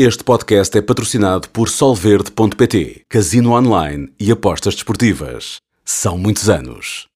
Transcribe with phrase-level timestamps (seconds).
[0.00, 5.56] Este podcast é patrocinado por Solverde.pt, casino online e apostas desportivas.
[5.84, 7.08] São muitos anos.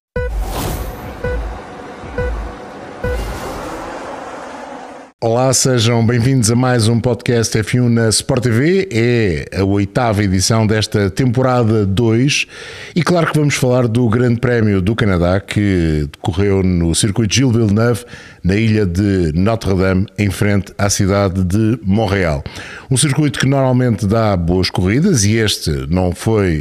[5.25, 8.89] Olá, sejam bem-vindos a mais um podcast F1 na Sport TV.
[8.91, 12.45] É a oitava edição desta temporada 2
[12.93, 17.55] e claro que vamos falar do Grande Prémio do Canadá que decorreu no circuito Gilles
[17.55, 18.03] Villeneuve
[18.43, 22.43] na ilha de Notre-Dame, em frente à cidade de Montreal.
[22.91, 26.57] Um circuito que normalmente dá boas corridas e este não foi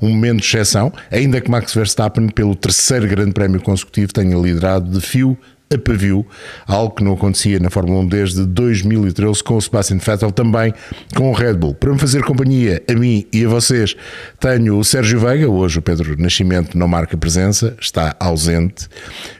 [0.00, 4.36] uh, um momento de exceção, ainda que Max Verstappen, pelo terceiro Grande Prémio consecutivo, tenha
[4.36, 5.36] liderado de fio
[5.72, 6.26] a pavio,
[6.66, 10.72] algo que não acontecia na Fórmula 1 desde 2013 com o Sebastian Vettel, também
[11.14, 11.74] com o Red Bull.
[11.74, 13.94] Para me fazer companhia a mim e a vocês,
[14.40, 18.88] tenho o Sérgio Veiga, hoje o Pedro Nascimento não marca presença, está ausente,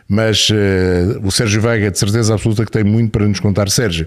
[0.07, 3.69] mas uh, o Sérgio Veiga de certeza absoluta que tem muito para nos contar.
[3.71, 4.07] Sérgio,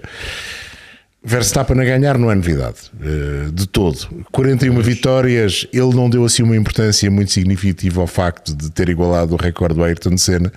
[1.24, 3.98] Verstappen a ganhar não é novidade, uh, de todo.
[4.32, 4.86] 41 pois.
[4.86, 9.36] vitórias, ele não deu assim uma importância muito significativa ao facto de ter igualado o
[9.36, 10.52] recorde do Ayrton Senna,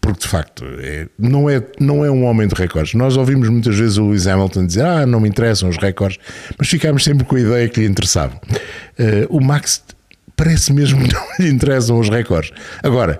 [0.00, 2.94] porque de facto é, não, é, não é um homem de recordes.
[2.94, 6.18] Nós ouvimos muitas vezes o Lewis Hamilton dizer ah, não me interessam os recordes,
[6.58, 8.40] mas ficámos sempre com a ideia que lhe interessavam.
[8.98, 9.82] Uh, o Max
[10.34, 12.52] parece mesmo que não lhe interessam os recordes.
[12.82, 13.18] Agora,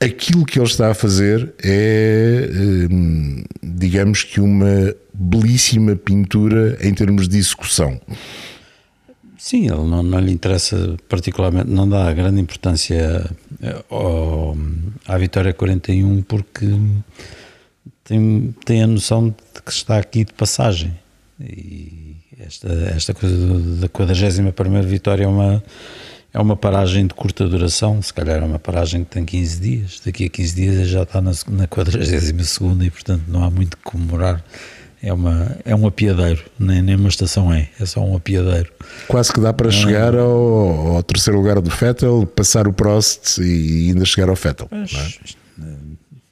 [0.00, 7.28] aquilo que ele está a fazer é, uh, digamos que uma belíssima pintura em termos
[7.28, 8.00] de execução.
[9.40, 13.24] Sim, ele não, não lhe interessa particularmente, não dá grande importância
[13.62, 14.54] eh, ao,
[15.08, 16.66] à vitória 41 porque
[18.04, 20.94] tem, tem a noção de que está aqui de passagem.
[21.40, 25.64] E esta, esta coisa da 41 vitória é uma,
[26.34, 30.02] é uma paragem de curta duração, se calhar é uma paragem que tem 15 dias.
[30.04, 32.28] Daqui a 15 dias já está na, na 42
[32.82, 34.44] e, portanto, não há muito que comemorar
[35.02, 38.70] é, uma, é um apiadeiro, nem, nem uma estação é, é só um apiadeiro.
[39.08, 43.88] Quase que dá para chegar ao, ao, terceiro lugar do Fettel, passar o Prost e
[43.88, 44.68] ainda chegar ao Fettel.
[44.72, 45.40] É?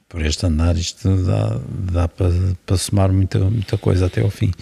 [0.08, 1.60] por este andar, isto dá,
[1.92, 2.32] dá para,
[2.64, 4.52] para somar muita, muita coisa até ao fim.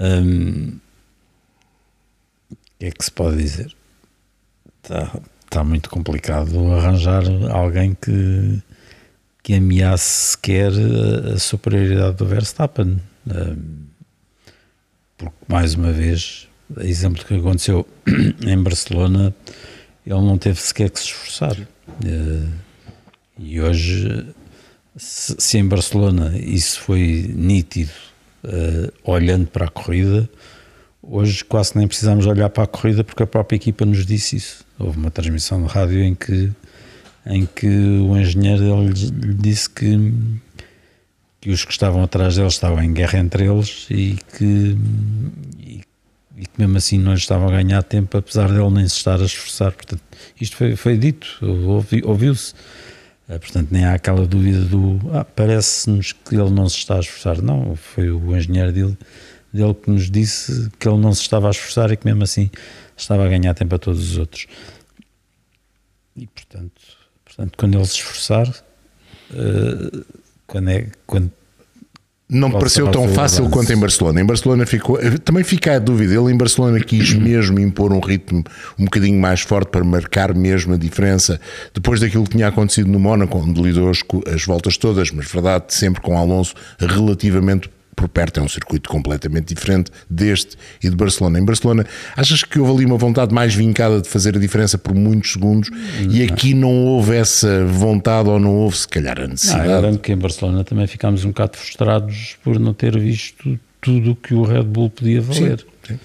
[0.00, 0.78] Hum,
[2.50, 3.72] o que é que se pode dizer?
[4.82, 8.60] Está, está muito complicado arranjar alguém que,
[9.42, 10.72] que ameace sequer
[11.32, 13.00] a superioridade do Verstappen
[15.16, 16.48] porque, mais uma vez,
[16.80, 17.86] exemplo que aconteceu
[18.46, 19.34] em Barcelona,
[20.06, 21.56] ele não teve sequer que se esforçar.
[22.04, 22.48] Eh,
[23.38, 24.26] e hoje,
[24.96, 27.92] se em Barcelona isso foi nítido,
[28.44, 30.28] eh, olhando para a corrida,
[31.02, 34.64] hoje quase nem precisamos olhar para a corrida porque a própria equipa nos disse isso.
[34.78, 36.52] Houve uma transmissão de rádio em que,
[37.26, 40.12] em que o engenheiro lhe disse que
[41.44, 44.78] que os que estavam atrás deles estavam em guerra entre eles e que,
[45.58, 45.82] e,
[46.38, 49.26] e que mesmo assim não estavam a ganhar tempo, apesar dele nem se estar a
[49.26, 49.72] esforçar.
[49.72, 50.00] Portanto,
[50.40, 52.54] isto foi, foi dito, ouvi, ouviu-se.
[53.28, 57.00] Eh, portanto, nem há aquela dúvida do ah, parece-nos que ele não se está a
[57.00, 57.42] esforçar.
[57.42, 58.98] Não, foi o engenheiro dele,
[59.52, 62.50] dele que nos disse que ele não se estava a esforçar e que mesmo assim
[62.96, 64.46] estava a ganhar tempo a todos os outros.
[66.16, 66.80] E portanto,
[67.22, 68.48] portanto quando ele se esforçar.
[69.30, 70.23] Uh,
[70.54, 71.32] quando é quando
[72.30, 74.20] não me pareceu tão fácil quanto em Barcelona.
[74.20, 74.98] Em Barcelona ficou.
[75.24, 76.14] Também fica a dúvida.
[76.14, 78.42] Ele em Barcelona quis mesmo impor um ritmo
[78.78, 81.38] um bocadinho mais forte para marcar mesmo a diferença.
[81.74, 86.00] Depois daquilo que tinha acontecido no Mónaco, onde lidou as voltas todas, mas verdade, sempre
[86.00, 91.38] com Alonso relativamente por perto é um circuito completamente diferente deste e de Barcelona.
[91.38, 94.94] Em Barcelona, achas que houve ali uma vontade mais vincada de fazer a diferença por
[94.94, 96.12] muitos segundos não.
[96.12, 99.68] e aqui não houve essa vontade ou não houve, se calhar, a necessidade?
[99.68, 103.58] Não, eu lembro que em Barcelona também ficámos um bocado frustrados por não ter visto
[103.80, 105.64] tudo o que o Red Bull podia valer.
[105.86, 105.98] Sim,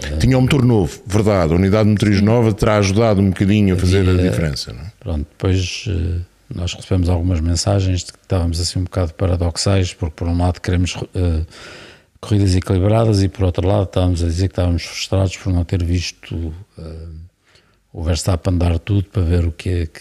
[0.00, 0.18] sim.
[0.18, 1.52] Tinha um motor novo, verdade.
[1.52, 4.72] A unidade motriz nova terá ajudado um bocadinho a fazer a diferença.
[4.72, 4.80] Não?
[4.80, 4.92] É?
[5.00, 6.20] Pronto, depois eh,
[6.54, 10.60] nós recebemos algumas mensagens de que estávamos assim um bocado paradoxais, porque por um lado
[10.60, 11.46] queremos uh,
[12.20, 15.82] corridas equilibradas e por outro lado estávamos a dizer que estávamos frustrados por não ter
[15.82, 17.14] visto uh,
[17.92, 20.00] o Verstappen dar tudo para ver o que é que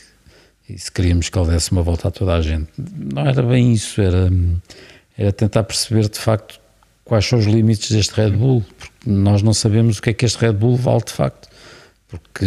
[0.70, 2.70] e se queríamos que ele desse uma volta a toda a gente.
[2.78, 4.32] Não era bem isso, era,
[5.18, 6.60] era tentar perceber de facto
[7.04, 10.26] quais são os limites deste Red Bull, porque nós não sabemos o que é que
[10.26, 11.50] este Red Bull vale de facto,
[12.08, 12.46] porque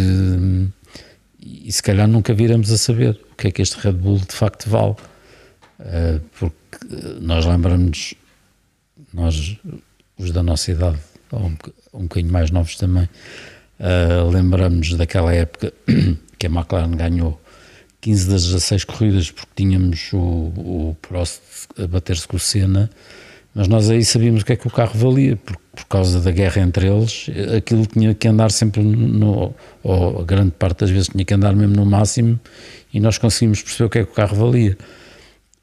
[1.39, 4.33] e se calhar nunca viremos a saber o que é que este Red Bull de
[4.33, 4.95] facto vale.
[5.79, 6.57] Uh, porque
[7.21, 8.15] nós lembramos,
[9.13, 9.57] nós,
[10.17, 10.97] os da nossa idade,
[11.31, 11.57] ou um,
[11.93, 13.07] um bocadinho mais novos também,
[13.79, 15.71] uh, lembramos daquela época
[16.39, 17.39] que a McLaren ganhou
[18.01, 21.41] 15 das 16 corridas porque tínhamos o, o Prost
[21.77, 22.89] a bater-se com o Senna,
[23.57, 26.29] Mas nós aí sabíamos o que é que o carro valia, por, por causa da
[26.29, 27.25] guerra entre eles,
[27.57, 29.51] aquilo tinha que andar sempre no,
[29.81, 32.39] ou a grande parte das vezes tinha que andar mesmo no máximo
[32.93, 34.77] e nós conseguimos perceber o que é que o carro valia.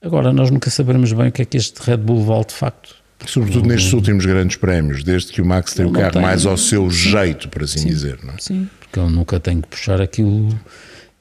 [0.03, 2.97] Agora, nós nunca saberemos bem o que é que este Red Bull vale de facto.
[3.27, 6.57] Sobretudo nestes últimos grandes prémios, desde que o Max tem o carro tem, mais ao
[6.57, 8.19] seu sim, jeito, por assim sim, dizer.
[8.25, 8.39] Não é?
[8.41, 10.49] Sim, porque ele nunca tem que puxar aquilo.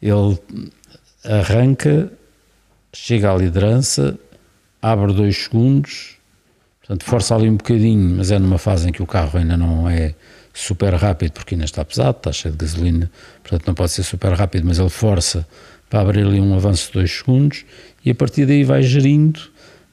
[0.01, 0.39] Ele
[1.23, 2.11] arranca,
[2.91, 4.17] chega à liderança,
[4.81, 6.17] abre dois segundos,
[6.85, 9.89] portanto força ali um bocadinho, mas é numa fase em que o carro ainda não
[9.89, 10.13] é
[10.53, 13.09] super rápido, porque ainda está pesado, está cheio de gasolina,
[13.41, 15.47] portanto não pode ser super rápido, mas ele força
[15.89, 17.65] para abrir ali um avanço de dois segundos
[18.05, 19.39] e a partir daí vai gerindo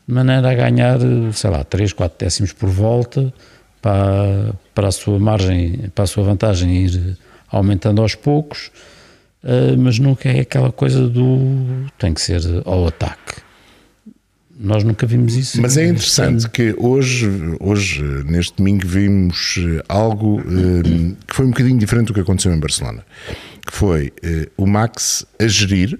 [0.06, 0.98] de maneira a ganhar,
[1.32, 3.32] sei lá, 3, 4 décimos por volta
[3.80, 7.16] para, para a sua margem, para a sua vantagem ir
[7.48, 8.70] aumentando aos poucos,
[9.44, 13.49] eh, mas nunca é aquela coisa do tem que ser ao ataque.
[14.62, 15.60] Nós nunca vimos isso.
[15.62, 19.58] Mas é interessante que hoje, hoje, neste domingo, vimos
[19.88, 23.02] algo eh, que foi um bocadinho diferente do que aconteceu em Barcelona.
[23.66, 25.98] Que foi eh, o Max a gerir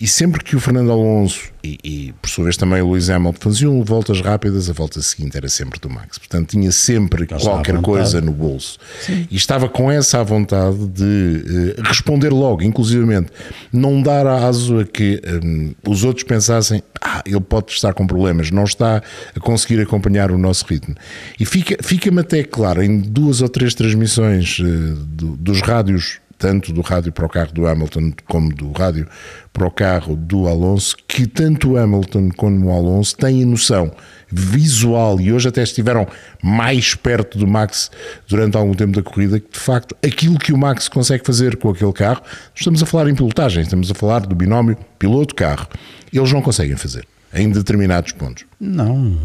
[0.00, 3.38] e sempre que o Fernando Alonso e, e, por sua vez também o Lewis Hamilton
[3.40, 6.18] faziam voltas rápidas, a volta seguinte era sempre do Max.
[6.18, 8.78] Portanto, tinha sempre qualquer coisa no bolso.
[9.00, 9.26] Sim.
[9.30, 13.32] E estava com essa vontade de uh, responder logo, inclusivamente
[13.72, 18.50] não dar aso a que um, os outros pensassem ah, ele pode estar com problemas,
[18.50, 19.02] não está
[19.34, 20.94] a conseguir acompanhar o nosso ritmo.
[21.38, 26.72] E fica-me fica até claro, em duas ou três transmissões uh, do, dos rádios tanto
[26.72, 29.08] do rádio para o carro do Hamilton como do rádio
[29.52, 33.90] para o carro do Alonso, que tanto o Hamilton como o Alonso têm noção
[34.30, 36.06] visual e hoje até estiveram
[36.42, 37.90] mais perto do Max
[38.28, 41.70] durante algum tempo da corrida, que de facto aquilo que o Max consegue fazer com
[41.70, 42.22] aquele carro,
[42.54, 45.68] estamos a falar em pilotagem, estamos a falar do binómio piloto-carro,
[46.12, 48.44] eles não conseguem fazer em determinados pontos.
[48.60, 49.18] Não.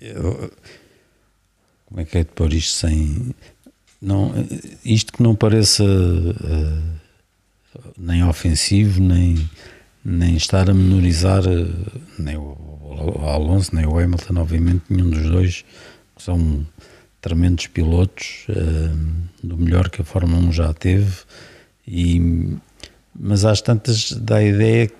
[0.00, 0.50] Eh, eu,
[1.86, 3.34] como é que é de pôr isto sem
[4.04, 4.32] não,
[4.84, 6.82] isto que não pareça uh,
[7.96, 9.48] nem ofensivo, nem,
[10.04, 15.22] nem estar a menorizar uh, nem o, o, Alonso, nem o Hamilton, obviamente, nenhum dos
[15.30, 15.64] dois
[16.18, 16.66] são
[17.20, 21.22] tremendos pilotos, uh, do melhor que a Fórmula 1 já teve,
[21.88, 22.56] e,
[23.18, 24.90] mas às tantas dá a ideia,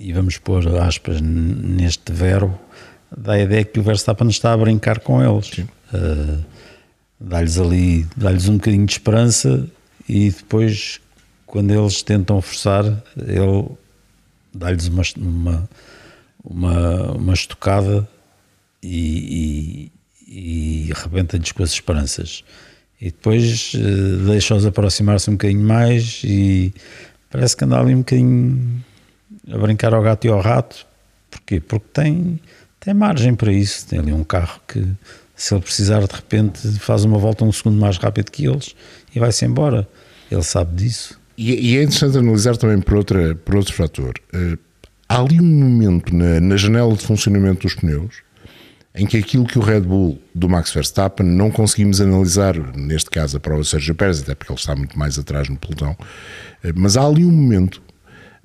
[0.00, 2.58] e vamos pôr aspas neste verbo,
[3.14, 5.58] dá a ideia que o Verstappen está a brincar com eles.
[5.92, 6.42] Uh,
[7.22, 9.68] dá-lhes ali, dá-lhes um bocadinho de esperança
[10.08, 11.00] e depois,
[11.46, 12.84] quando eles tentam forçar,
[13.16, 13.68] ele
[14.52, 15.68] dá-lhes uma, uma,
[16.44, 18.08] uma, uma estocada
[18.82, 19.90] e,
[20.28, 22.44] e, e rebenta-lhes com as esperanças.
[23.00, 26.72] E depois uh, deixa-os aproximar-se um bocadinho mais e
[27.30, 28.84] parece que anda ali um bocadinho
[29.50, 30.86] a brincar ao gato e ao rato.
[31.30, 31.60] Porquê?
[31.60, 32.40] Porque tem,
[32.78, 33.86] tem margem para isso.
[33.86, 34.86] Tem ali um carro que
[35.34, 38.74] se ele precisar, de repente, faz uma volta um segundo mais rápido que eles
[39.14, 39.88] e vai-se embora.
[40.30, 41.20] Ele sabe disso.
[41.36, 44.14] E, e, é interessante analisar também por, outra, por outro fator.
[44.34, 44.58] Uh,
[45.08, 48.22] há ali um momento na, na janela de funcionamento dos pneus
[48.94, 53.36] em que aquilo que o Red Bull do Max Verstappen não conseguimos analisar, neste caso
[53.36, 55.96] a prova Sérgio Pérez, até porque ele está muito mais atrás no pelotão,
[56.62, 57.82] eh, mas há ali um momento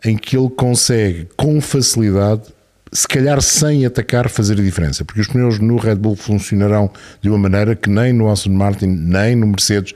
[0.06, 2.44] em que ele consegue com facilidade
[2.92, 6.90] se calhar sem atacar, fazer a diferença, porque os pneus no Red Bull funcionarão
[7.22, 9.94] de uma maneira que nem no Aston Martin, nem no Mercedes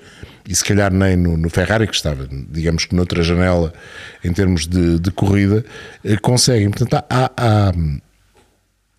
[0.47, 3.71] e se calhar nem no, no Ferrari, que estava, digamos que noutra janela
[4.23, 5.63] em termos de, de corrida,
[6.03, 6.69] eh, conseguem.
[6.69, 7.71] Portanto, há, há,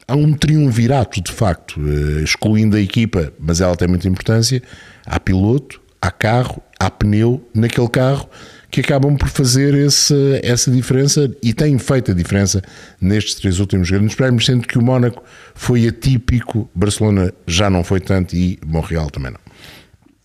[0.09, 4.63] há um triunvirato de facto, eh, excluindo a equipa, mas ela tem muita importância.
[5.05, 8.29] Há piloto, há carro, há pneu naquele carro
[8.73, 12.63] que acabam por fazer esse, essa diferença e têm feito a diferença
[12.99, 15.23] nestes três últimos grandes prémios, sendo que o Mónaco
[15.55, 19.41] foi atípico, Barcelona já não foi tanto e Montreal também não.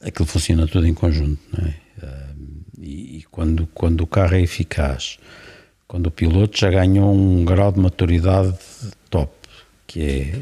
[0.02, 1.76] Aquilo funciona tudo em conjunto, não é?
[2.80, 5.18] E, e quando, quando o carro é eficaz,
[5.86, 8.54] quando o piloto já ganhou um grau de maturidade
[9.10, 9.34] top,
[9.86, 10.40] que é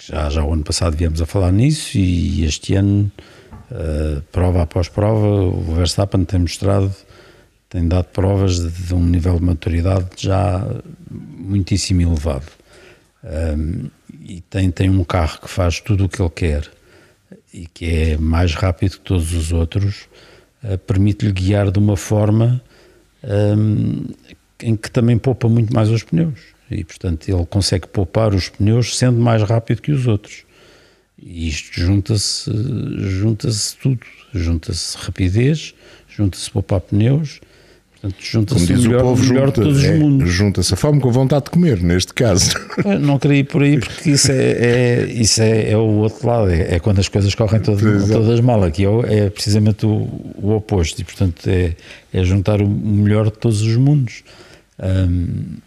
[0.00, 3.08] já, já o ano passado viemos a falar nisso e este ano
[3.72, 6.94] Uh, prova após prova, o Verstappen tem mostrado,
[7.70, 10.62] tem dado provas de, de um nível de maturidade já
[11.10, 12.52] muitíssimo elevado.
[13.24, 13.88] Um,
[14.20, 16.70] e tem, tem um carro que faz tudo o que ele quer
[17.54, 20.06] e que é mais rápido que todos os outros,
[20.62, 22.60] uh, permite-lhe guiar de uma forma
[23.24, 24.04] um,
[24.62, 26.40] em que também poupa muito mais os pneus.
[26.70, 30.44] E, portanto, ele consegue poupar os pneus sendo mais rápido que os outros.
[31.22, 32.50] E isto junta-se
[32.98, 33.48] junta
[33.80, 34.00] tudo,
[34.34, 35.74] junta-se rapidez,
[36.08, 37.40] junta-se poupar pneus,
[38.02, 40.30] Portanto, junta-se o melhor, o povo, melhor junta, de todos é, os mundos.
[40.32, 42.50] Junta-se a fome com a vontade de comer, neste caso.
[43.00, 46.50] Não queria ir por aí, porque isso é, é isso é, é, o outro lado,
[46.50, 48.64] é, é, quando as coisas correm todas, todas mal.
[48.64, 51.76] Aqui é, é precisamente o, o, oposto, e portanto é,
[52.12, 54.24] é juntar o melhor de todos os mundos.
[54.80, 55.58] Um,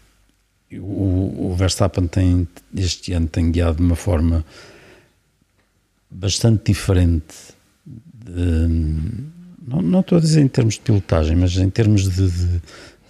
[0.74, 2.46] o, o Verstappen tem,
[2.76, 4.44] este ano tem guiado de uma forma
[6.16, 7.36] bastante diferente.
[7.86, 8.68] De,
[9.68, 12.62] não, não estou a dizer em termos de pilotagem, mas em termos de, de, de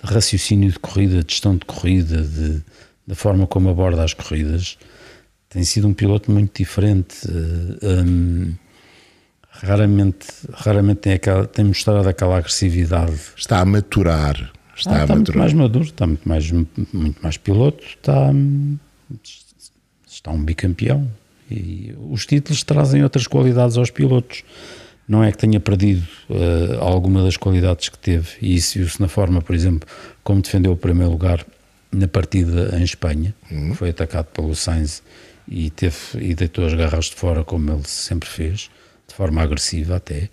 [0.04, 2.62] raciocínio de corrida, de gestão de corrida, de,
[3.06, 4.78] da forma como aborda as corridas,
[5.50, 7.16] tem sido um piloto muito diferente.
[7.82, 8.54] Um,
[9.50, 13.20] raramente, raramente tem, aquela, tem mostrado aquela agressividade.
[13.38, 14.52] Está a maturar.
[14.76, 15.16] Está, ah, a está maturar.
[15.16, 18.32] muito mais maduro, está muito mais, muito mais piloto, está,
[20.08, 21.10] está um bicampeão.
[21.50, 24.44] E os títulos trazem outras qualidades aos pilotos.
[25.08, 29.08] Não é que tenha perdido uh, alguma das qualidades que teve, e isso viu-se na
[29.08, 29.88] forma, por exemplo,
[30.24, 31.46] como defendeu o primeiro lugar
[31.92, 33.76] na partida em Espanha, uhum.
[33.76, 35.04] foi atacado pelo Sainz
[35.48, 38.72] e, teve, e deitou as garras de fora, como ele sempre fez,
[39.08, 40.28] de forma agressiva até,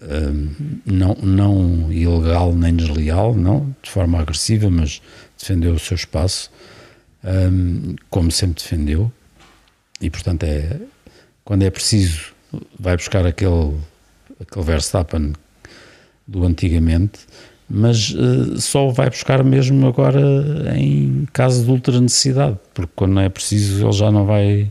[0.00, 5.02] uh, não, não ilegal nem desleal, não, de forma agressiva, mas
[5.36, 6.52] defendeu o seu espaço,
[7.24, 9.12] um, como sempre defendeu,
[10.00, 10.80] e portanto é,
[11.44, 12.32] quando é preciso
[12.78, 13.74] vai buscar aquele,
[14.40, 15.32] aquele Verstappen
[16.26, 17.20] do antigamente,
[17.68, 20.20] mas uh, só vai buscar mesmo agora
[20.76, 24.70] em caso de ultra necessidade, porque quando não é preciso ele já não vai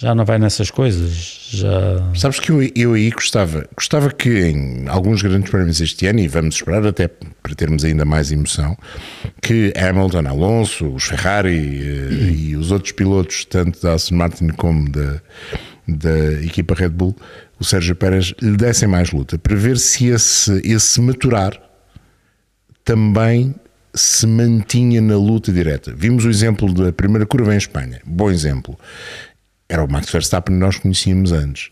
[0.00, 1.50] já não vai nessas coisas.
[1.50, 1.68] Já...
[2.14, 6.26] Sabes que eu, eu aí gostava, gostava que em alguns grandes prémios este ano, e
[6.26, 8.78] vamos esperar até para termos ainda mais emoção,
[9.42, 14.90] que Hamilton, Alonso, os Ferrari uh, e os outros pilotos, tanto da Aston Martin como
[14.90, 15.20] da,
[15.86, 17.14] da equipa Red Bull,
[17.58, 21.60] o Sérgio Pérez, lhe dessem mais luta, para ver se esse, esse maturar
[22.82, 23.54] também
[23.92, 25.92] se mantinha na luta direta.
[25.94, 28.78] Vimos o exemplo da primeira curva em Espanha, bom exemplo.
[29.70, 31.70] Era o Max Verstappen que nós conhecíamos antes.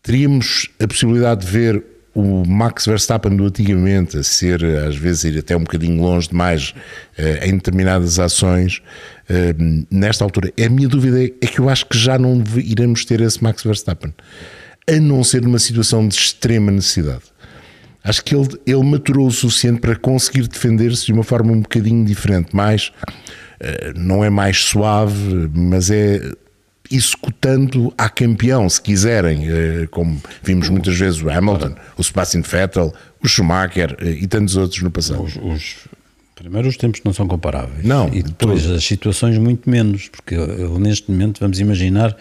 [0.00, 1.84] Teríamos a possibilidade de ver
[2.14, 6.72] o Max Verstappen do antigamente a ser, às vezes, ir até um bocadinho longe demais
[7.18, 8.80] uh, em determinadas ações,
[9.28, 10.52] uh, nesta altura.
[10.64, 14.14] A minha dúvida é que eu acho que já não iremos ter esse Max Verstappen,
[14.88, 17.24] a não ser numa situação de extrema necessidade.
[18.04, 22.04] Acho que ele, ele maturou o suficiente para conseguir defender-se de uma forma um bocadinho
[22.04, 22.92] diferente, mais,
[23.96, 26.20] não é mais suave, mas é
[26.90, 32.94] executando a campeão, se quiserem, eh, como vimos muitas vezes o Hamilton, o Sebastian Vettel,
[33.22, 35.22] o Schumacher eh, e tantos outros no passado.
[35.22, 35.76] Os, os,
[36.34, 37.84] primeiro, os tempos não são comparáveis.
[37.84, 38.08] Não.
[38.12, 38.74] E depois tudo.
[38.74, 42.16] as situações muito menos, porque eu, neste momento vamos imaginar,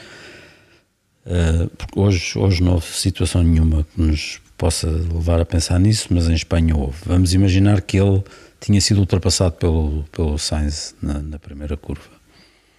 [1.26, 6.08] uh, porque hoje, hoje não houve situação nenhuma que nos possa levar a pensar nisso,
[6.12, 6.98] mas em Espanha houve.
[7.06, 8.24] Vamos imaginar que ele
[8.66, 12.10] tinha sido ultrapassado pelo, pelo Sainz na, na primeira curva.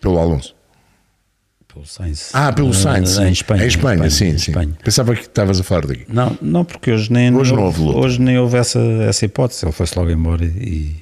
[0.01, 0.57] Pelo Alonso
[1.77, 2.31] pelo Sainz.
[2.33, 3.19] Ah, pelo Sainz.
[3.19, 3.65] Em Espanha.
[3.65, 4.51] Em Espanha, em Espanha sim, sim.
[4.51, 4.73] Espanha.
[4.83, 6.07] Pensava que estavas a falar daqui.
[6.09, 7.99] Não, não porque hoje nem, hoje não houve, luta.
[7.99, 9.65] hoje nem houve essa, essa hipótese.
[9.65, 10.97] Ele foi-se logo embora e,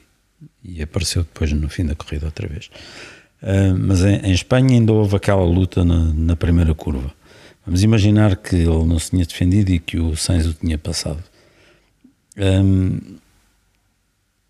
[0.64, 2.71] e apareceu depois no fim da corrida outra vez.
[3.41, 7.12] Uh, mas em, em, Espanha ainda houve aquela luta na, na, primeira curva.
[7.64, 11.23] Vamos imaginar que ele não se tinha defendido e que o Sainz o tinha passado.
[12.37, 12.99] Um,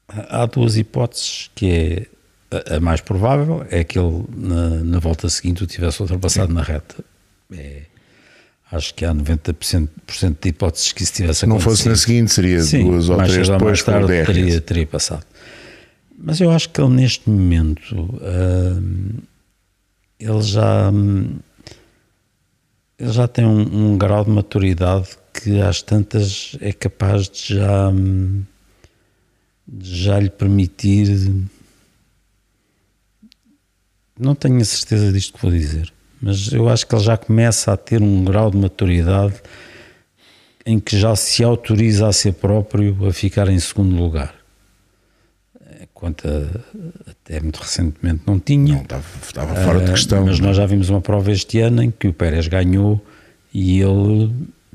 [0.08, 2.08] há duas hipóteses que
[2.50, 6.54] é a, mais provável é que ele na, na volta seguinte o tivesse ultrapassado Sim.
[6.54, 7.04] na reta.
[7.52, 7.82] É,
[8.70, 9.88] acho que há 90%
[10.40, 11.48] de hipóteses que isso tivesse acontecido.
[11.48, 15.24] Não fosse na seguinte, seria Sim, duas ou três depois mais tarde teria, teria passado.
[16.16, 19.22] Mas eu acho que ele neste momento uh,
[20.18, 20.92] ele já
[22.98, 27.90] ele já tem um, um, grau de maturidade que às tantas é capaz de já
[27.90, 28.44] de
[29.80, 31.08] já lhe permitir
[34.18, 37.72] não tenho a certeza disto que vou dizer, mas eu acho que ele já começa
[37.72, 39.34] a ter um grau de maturidade
[40.64, 44.34] em que já se autoriza a si próprio a ficar em segundo lugar.
[45.92, 48.74] Quanto a, até muito recentemente não tinha.
[48.74, 50.22] Não, estava, estava fora de questão.
[50.22, 53.04] Uh, mas nós já vimos uma prova este ano em que o Pérez ganhou
[53.52, 54.32] e ele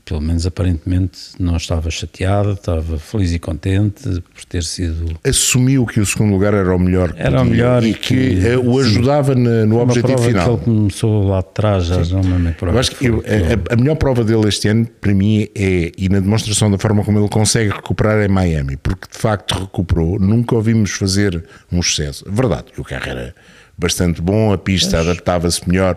[0.10, 5.20] pelo menos aparentemente não estava chateado, estava feliz e contente por ter sido.
[5.24, 8.56] Assumiu que o segundo lugar era o melhor que era o melhor e que, que
[8.56, 10.58] o ajudava sim, no, no objetivo final.
[10.58, 12.14] Que ele começou lá atrás, já sim.
[12.14, 12.76] não me prova.
[12.76, 16.10] Eu acho que eu, a, a, melhor prova dele este ano, para mim, é e
[16.10, 20.18] na demonstração da forma como ele consegue recuperar em Miami, porque de facto recuperou.
[20.20, 22.26] Nunca ouvimos fazer um excesso.
[22.28, 23.36] Verdade, o carro era
[23.80, 25.96] bastante bom, a pista adaptava-se melhor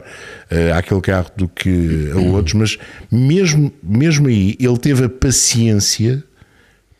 [0.50, 2.78] uh, àquele carro do que a outros, mas
[3.10, 6.22] mesmo, mesmo aí ele teve a paciência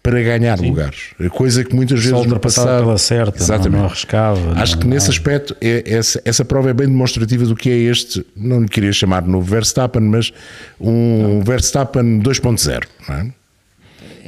[0.02, 1.10] para ganhar lugares.
[1.30, 2.84] Coisa que muitas vezes Só no ultrapassava passado.
[2.84, 3.78] pela certa, não- Exatamente.
[3.78, 5.12] não arriscava, Acho não- que nesse não.
[5.14, 8.92] aspecto, é, essa, essa prova é bem demonstrativa do que é este, não lhe queria
[8.92, 10.32] chamar novo Verstappen, mas
[10.80, 12.82] um Verstappen 2.0.
[13.08, 13.26] Não é?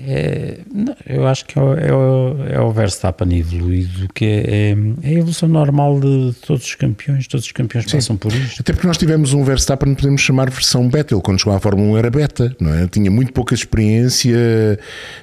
[0.06, 4.76] É, não, eu acho que é o, é é o Verstappen evoluído, que é, é,
[5.02, 8.60] é a evolução normal de todos os campeões, todos os campeões passam por isto.
[8.60, 11.14] Até porque nós tivemos um Verstappen, podemos chamar versão beta.
[11.14, 12.86] Ele, quando chegou à Fórmula 1, era beta, não é?
[12.86, 14.36] Tinha muito pouca experiência,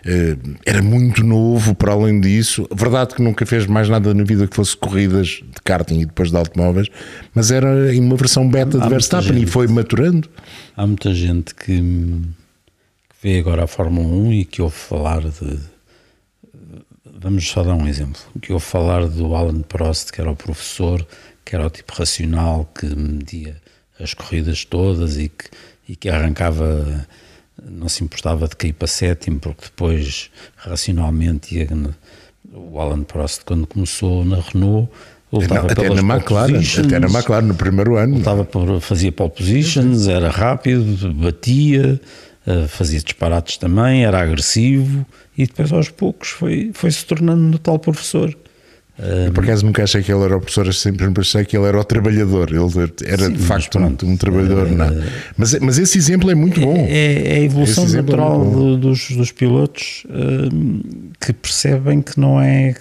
[0.06, 0.36] eh,
[0.66, 2.68] era muito novo para além disso.
[2.74, 6.32] Verdade que nunca fez mais nada na vida que fosse corridas de karting e depois
[6.32, 6.88] de automóveis,
[7.34, 9.52] mas era uma versão beta de muita Verstappen e gente.
[9.52, 10.30] foi maturando.
[10.76, 11.82] Há muita gente que
[13.22, 15.60] vê agora a Fórmula 1 e que ouve falar de.
[17.06, 18.20] Vamos só dar um exemplo.
[18.42, 21.06] Que ouve falar do Alan Prost, que era o professor,
[21.46, 23.56] que era o tipo racional, que media
[24.00, 25.46] as corridas todas e que,
[25.88, 27.06] e que arrancava,
[27.64, 31.68] não se importava de cair para sétimo, porque depois, racionalmente, ia.
[32.54, 34.92] O Alan Prost, quando começou na Renault,
[35.32, 38.18] lutava até pelas na McLaren, até na McLaren no primeiro ano.
[38.18, 42.02] Lutava por, fazia pole positions, era rápido, batia,
[42.68, 45.06] fazia disparates também, era agressivo
[45.38, 48.36] e depois aos poucos foi, foi se tornando no tal professor.
[49.26, 51.80] Eu, por acaso nunca achei que ele era o professor, sempre achei que ele era
[51.80, 52.50] o trabalhador.
[52.52, 54.06] Ele era Sim, de facto um, pronto.
[54.06, 54.70] um trabalhador.
[54.70, 55.04] não.
[55.36, 56.76] Mas, mas esse exemplo é muito bom.
[56.88, 60.04] É, é a evolução Esse é natural do- dos, dos pilotos
[60.54, 60.82] hum,
[61.20, 62.76] que percebem que não é,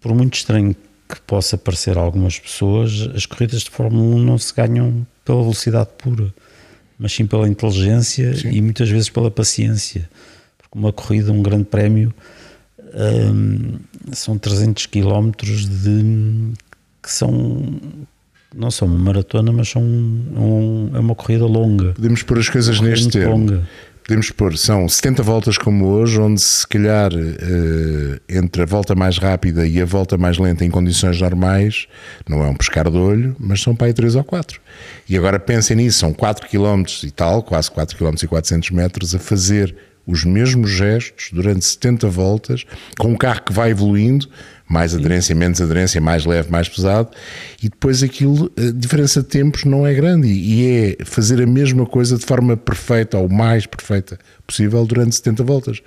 [0.00, 0.74] por muito estranho
[1.08, 5.40] que possa parecer a algumas pessoas, as corridas de Fórmula 1 não se ganham pela
[5.42, 6.34] velocidade pura,
[6.98, 10.08] mas sim pela inteligência e muitas vezes pela paciência.
[10.58, 12.12] Porque uma corrida, um grande prémio,
[12.94, 13.78] hum,
[14.12, 16.52] são 300 quilómetros de
[17.02, 17.62] que são
[18.54, 21.92] não são uma maratona, mas são um- é uma corrida longa.
[21.92, 23.32] Podemos pôr as coisas neste termo.
[23.36, 23.68] longa.
[24.06, 29.18] Podemos pôr, são 70 voltas como hoje, onde se calhar eh, entre a volta mais
[29.18, 31.88] rápida e a volta mais lenta em condições normais,
[32.28, 34.60] não é um pescar de olho, mas são para aí 3 ou 4.
[35.08, 39.12] E agora pensem nisso, são 4 km e tal, quase 4 km e 400 metros,
[39.12, 39.74] a fazer
[40.06, 42.64] os mesmos gestos durante 70 voltas,
[42.96, 44.28] com um carro que vai evoluindo,
[44.68, 47.10] mais aderência, menos aderência, mais leve, mais pesado,
[47.62, 51.86] e depois aquilo, a diferença de tempos não é grande, e é fazer a mesma
[51.86, 55.82] coisa de forma perfeita, ou mais perfeita possível, durante 70 voltas.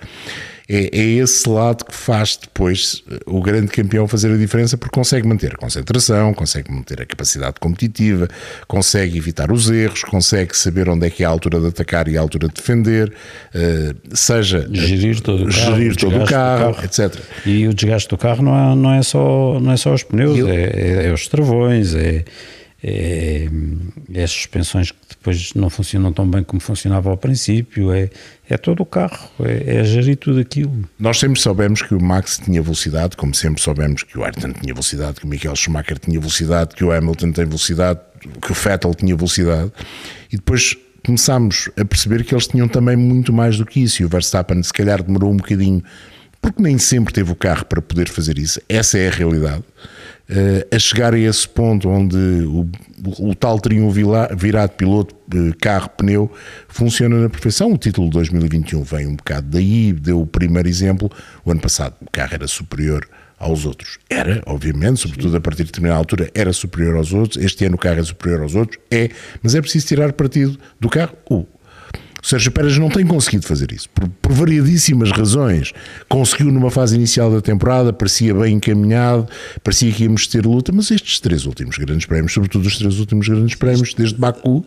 [0.72, 5.26] É, é esse lado que faz depois o grande campeão fazer a diferença, porque consegue
[5.26, 8.28] manter a concentração, consegue manter a capacidade competitiva,
[8.68, 12.16] consegue evitar os erros, consegue saber onde é que é a altura de atacar e
[12.16, 13.12] a altura de defender,
[13.52, 16.84] eh, seja gerir todo o carro, gerir todo o carro, carro.
[16.84, 17.16] etc.
[17.44, 20.38] E o desgaste do carro não é, não é, só, não é só os pneus,
[20.38, 22.24] eu- é, é- é os travões, é,
[22.82, 23.48] é,
[24.12, 28.10] é as suspensões que depois não funcionam tão bem como funcionava ao princípio, é,
[28.48, 30.72] é todo o carro, é, é gerir tudo aquilo.
[30.98, 34.72] Nós sempre soubemos que o Max tinha velocidade, como sempre soubemos que o Ayrton tinha
[34.72, 38.00] velocidade, que o Michael Schumacher tinha velocidade, que o Hamilton tem velocidade,
[38.40, 39.70] que o Vettel tinha velocidade,
[40.32, 44.04] e depois começámos a perceber que eles tinham também muito mais do que isso, e
[44.04, 45.82] o Verstappen se calhar demorou um bocadinho,
[46.40, 49.64] porque nem sempre teve o carro para poder fazer isso, essa é a realidade.
[50.32, 52.64] Eh, a chegar a esse ponto onde o,
[53.18, 56.30] o tal triunvilar virado piloto, eh, carro, pneu,
[56.68, 57.72] funciona na perfeição.
[57.72, 61.10] O título de 2021 vem um bocado daí, deu o primeiro exemplo.
[61.44, 63.08] O ano passado o carro era superior
[63.40, 63.98] aos outros.
[64.08, 67.42] Era, obviamente, sobretudo a partir de determinada altura, era superior aos outros.
[67.42, 69.10] Este ano o carro é superior aos outros, é,
[69.42, 71.16] mas é preciso tirar partido do carro.
[71.28, 71.44] O
[72.22, 75.72] o Sérgio Pérez não tem conseguido fazer isso, por, por variadíssimas razões.
[76.08, 79.26] Conseguiu numa fase inicial da temporada, parecia bem encaminhado,
[79.64, 83.28] parecia que íamos ter luta, mas estes três últimos grandes prémios, sobretudo os três últimos
[83.28, 84.64] grandes prémios, desde Baku,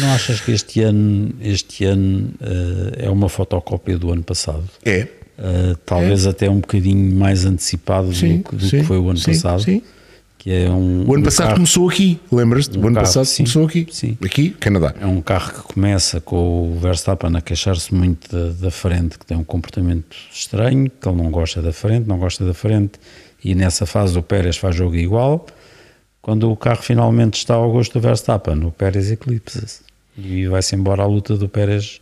[0.00, 4.64] Não achas que este ano, este ano eh, é uma fotocópia do ano passado?
[4.84, 5.08] é.
[5.38, 9.10] Uh, talvez até um bocadinho mais antecipado Sim, do, que- do sim, que foi o
[9.10, 9.62] ano sim, passado.
[9.62, 9.82] sim.
[10.46, 12.78] Que é um, O ano um passado carro- começou aqui, lembras-te?
[12.78, 14.16] o ano carro, passado sim, começou aqui, sim.
[14.24, 14.94] aqui, Canadá.
[15.00, 19.26] É um carro que começa com o Verstappen a queixar-se muito da, da frente, que
[19.26, 22.92] tem um comportamento estranho, que ele não gosta da frente, não gosta da frente,
[23.42, 25.44] e nessa fase o Pérez faz jogo igual.
[26.22, 29.80] Quando o carro finalmente está ao gosto do Verstappen, o Pérez eclipsa-se
[30.16, 32.00] e vai-se embora à luta do Pérez.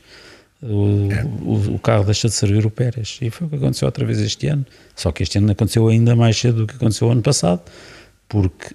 [0.62, 1.24] O, É.
[1.24, 4.18] o, o carro deixa de servir o Pérez e foi o que aconteceu outra vez
[4.20, 4.66] este ano.
[4.94, 7.60] Só que este ano aconteceu ainda mais cedo do que aconteceu ano passado,
[8.34, 8.74] porque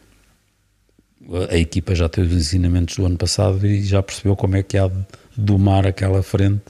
[1.52, 4.78] a equipa já teve os ensinamentos do ano passado e já percebeu como é que
[4.78, 4.96] há de
[5.38, 6.62] domar aquela frente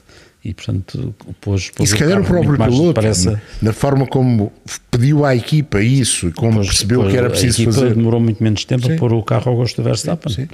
[0.44, 3.40] e portanto pôs, E pôs se calhar o próprio piloto, depressa.
[3.62, 4.52] na forma como
[4.90, 7.94] pediu à equipa isso e como Pôs- percebeu pôs- que era a preciso equipa fazer.
[7.94, 8.94] demorou muito menos tempo Sim.
[8.94, 10.48] a pôr o carro ao gosto do Verstappen Sim, sim.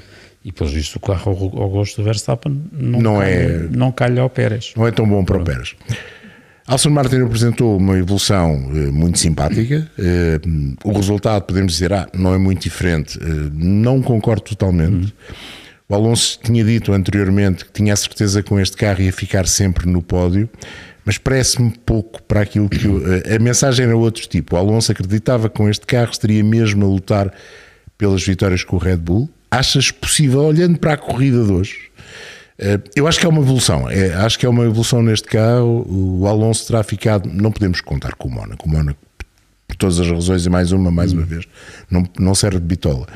[0.44, 3.92] e depois isto o carro ao, ao gosto do Verstappen não, Não calha, é- não
[3.92, 5.75] calha ao Pérez Não é tão bom para o Pérez.
[6.66, 9.88] Aston Martin apresentou uma evolução eh, muito simpática.
[9.96, 10.40] Eh,
[10.83, 13.18] o resultado, podemos dizer, ah, não é muito diferente.
[13.22, 15.14] Eh, não concordo totalmente.
[15.88, 19.46] O Alonso tinha dito anteriormente que tinha a certeza que com este carro ia ficar
[19.46, 20.50] sempre no pódio,
[21.05, 22.85] mas parece-me pouco para aquilo que.
[23.33, 24.57] a mensagem era outro tipo.
[24.57, 27.33] O Alonso acreditava que com este carro estaria mesmo a lutar
[27.96, 29.31] pelas vitórias com o Red Bull.
[29.48, 31.96] Achas possível, olhando para a corrida de hoje, eh,
[32.95, 33.88] eu acho que é uma evolução.
[33.90, 35.87] É, acho que é uma evolução neste carro.
[35.88, 37.29] O Alonso terá ficado.
[37.29, 38.66] Não podemos contar com o Mónaco.
[38.66, 38.99] O Mónaco,
[39.69, 41.45] por todas as razões, e mais uma, mais uma vez,
[41.90, 43.07] não, não serve de bitola.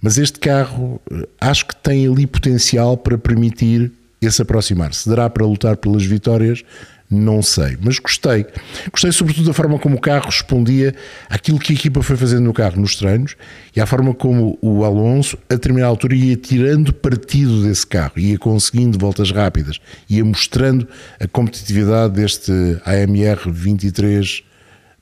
[0.00, 5.08] Mas este carro, eh, acho que tem ali potencial para permitir esse aproximar-se.
[5.08, 6.64] Dará para lutar pelas vitórias?
[7.12, 8.46] Não sei, mas gostei.
[8.90, 10.94] Gostei sobretudo da forma como o carro respondia
[11.28, 13.36] àquilo que a equipa foi fazendo no carro nos treinos
[13.76, 18.38] e à forma como o Alonso, a determinada altura, ia tirando partido desse carro, ia
[18.38, 20.88] conseguindo voltas rápidas, ia mostrando
[21.20, 22.50] a competitividade deste
[22.86, 24.42] AMR 23B,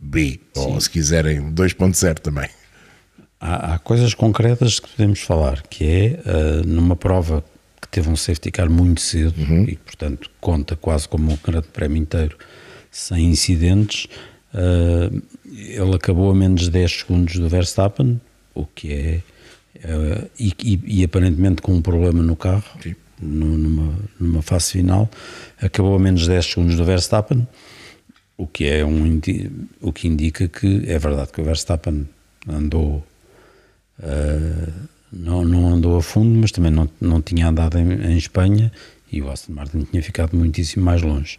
[0.02, 0.40] Sim.
[0.56, 2.48] ou se quiserem 2.0 também.
[3.40, 7.44] Há, há, coisas concretas que podemos falar, que é uh, numa prova
[7.90, 9.64] teve um safety car muito cedo uhum.
[9.64, 12.36] e, portanto, conta quase como um grande prémio inteiro
[12.90, 14.06] sem incidentes.
[14.52, 18.20] Uh, ele acabou a menos de 10 segundos do Verstappen,
[18.54, 19.22] o que é.
[19.76, 22.64] Uh, e, e, e, aparentemente com um problema no carro,
[23.20, 25.08] no, numa, numa fase final,
[25.60, 27.46] acabou a menos de 10 segundos do Verstappen,
[28.36, 29.20] o que é um
[29.80, 32.08] o que indica que é verdade que o Verstappen
[32.48, 33.04] andou
[34.00, 34.72] uh,
[35.12, 38.72] não, não andou a fundo, mas também não, não tinha andado em, em Espanha
[39.12, 41.38] e o Aston Martin tinha ficado muitíssimo mais longe.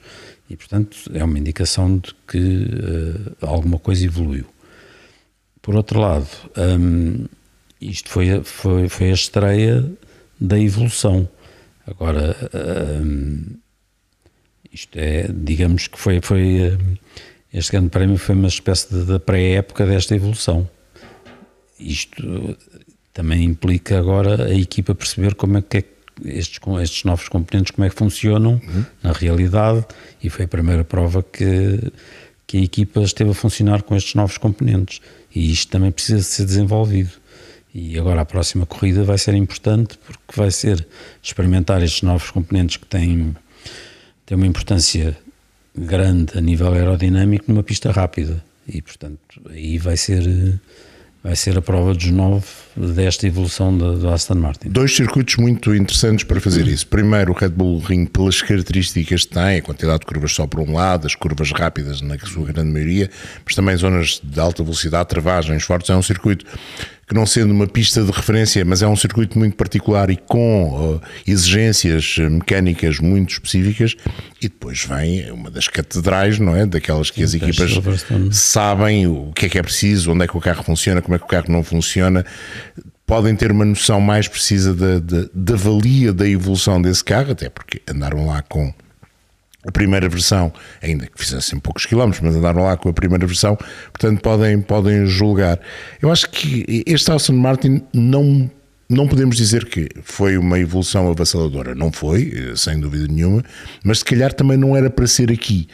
[0.50, 4.46] E, portanto, é uma indicação de que uh, alguma coisa evoluiu.
[5.62, 7.26] Por outro lado, um,
[7.80, 9.90] isto foi, foi, foi a estreia
[10.40, 11.30] da evolução.
[11.88, 12.36] Agora,
[13.02, 13.46] um,
[14.74, 16.98] isto é, digamos que foi, foi um,
[17.54, 20.70] este grande prémio foi uma espécie de pré-época desta evolução.
[21.80, 22.58] Isto
[23.14, 25.84] também implica agora a equipa perceber como é que é
[26.26, 28.86] estes, estes novos componentes como é que funcionam uhum.
[29.02, 29.86] na realidade
[30.24, 31.92] e foi a primeira prova que,
[32.46, 35.02] que a equipa esteve a funcionar com estes novos componentes.
[35.34, 37.12] E isto também precisa ser desenvolvido.
[37.74, 40.86] E agora a próxima corrida vai ser importante porque vai ser
[41.24, 43.34] experimentar estes novos componentes que têm,
[44.26, 45.18] têm uma importância
[45.74, 48.44] grande a nível aerodinâmico numa pista rápida.
[48.68, 50.60] E portanto aí vai ser
[51.24, 54.70] vai ser a prova dos nove desta evolução do Aston Martin.
[54.70, 56.88] Dois circuitos muito interessantes para fazer isso.
[56.88, 60.60] Primeiro, o Red Bull Ring, pelas características que tem, a quantidade de curvas só por
[60.60, 63.10] um lado, as curvas rápidas na sua grande maioria,
[63.46, 66.46] mas também zonas de alta velocidade, travagens fortes, é um circuito
[67.12, 70.96] que não sendo uma pista de referência, mas é um circuito muito particular e com
[70.96, 73.98] uh, exigências mecânicas muito específicas,
[74.42, 76.66] e depois vem uma das catedrais, não é?
[76.66, 77.74] Daquelas que as equipas
[78.32, 81.20] sabem o que é que é preciso, onde é que o carro funciona, como é
[81.20, 82.26] que o carro não funciona,
[83.12, 87.50] podem ter uma noção mais precisa da, da, da valia da evolução desse carro, até
[87.50, 88.74] porque andaram lá com
[89.68, 93.58] a primeira versão, ainda que fizessem poucos quilómetros, mas andaram lá com a primeira versão,
[93.92, 95.60] portanto podem, podem julgar.
[96.02, 98.50] Eu acho que este Aston Martin não,
[98.90, 103.44] não podemos dizer que foi uma evolução avassaladora, não foi, sem dúvida nenhuma,
[103.84, 105.68] mas se calhar também não era para ser aqui.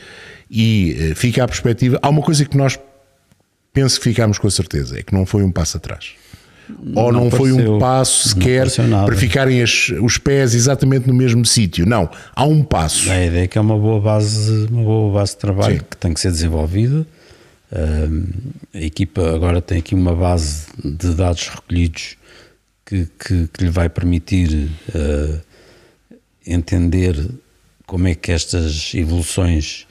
[0.50, 2.80] E eh, fica a perspectiva, há uma coisa que nós
[3.72, 6.16] penso que ficámos com a certeza, é que não foi um passo atrás
[6.96, 8.68] ou não, não foi um passo sequer
[9.06, 11.86] para ficarem as, os pés exatamente no mesmo sítio.
[11.86, 13.10] Não, há um passo.
[13.10, 15.86] A ideia é que é uma boa base, uma boa base de trabalho Sim.
[15.90, 17.06] que tem que ser desenvolvida.
[18.74, 22.18] a equipa agora tem aqui uma base de dados recolhidos
[22.86, 25.40] que, que, que lhe vai permitir uh,
[26.46, 27.30] entender
[27.86, 29.86] como é que estas evoluções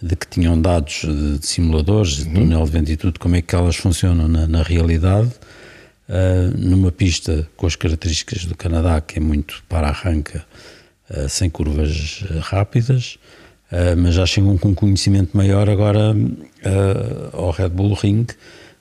[0.00, 2.34] de que tinham dados de, simuladores, de uhum.
[2.34, 5.30] túnel de vento e tudo, como é que elas funcionam na, na realidade
[6.08, 10.44] uh, numa pista com as características do Canadá, que é muito para arranca,
[11.10, 13.18] uh, sem curvas ah, rápidas,
[13.98, 16.16] mas já chegam com um conhecimento maior agora
[17.34, 18.24] ao Red Bull Ring,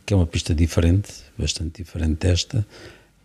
[0.05, 2.65] que é uma pista diferente, bastante diferente desta,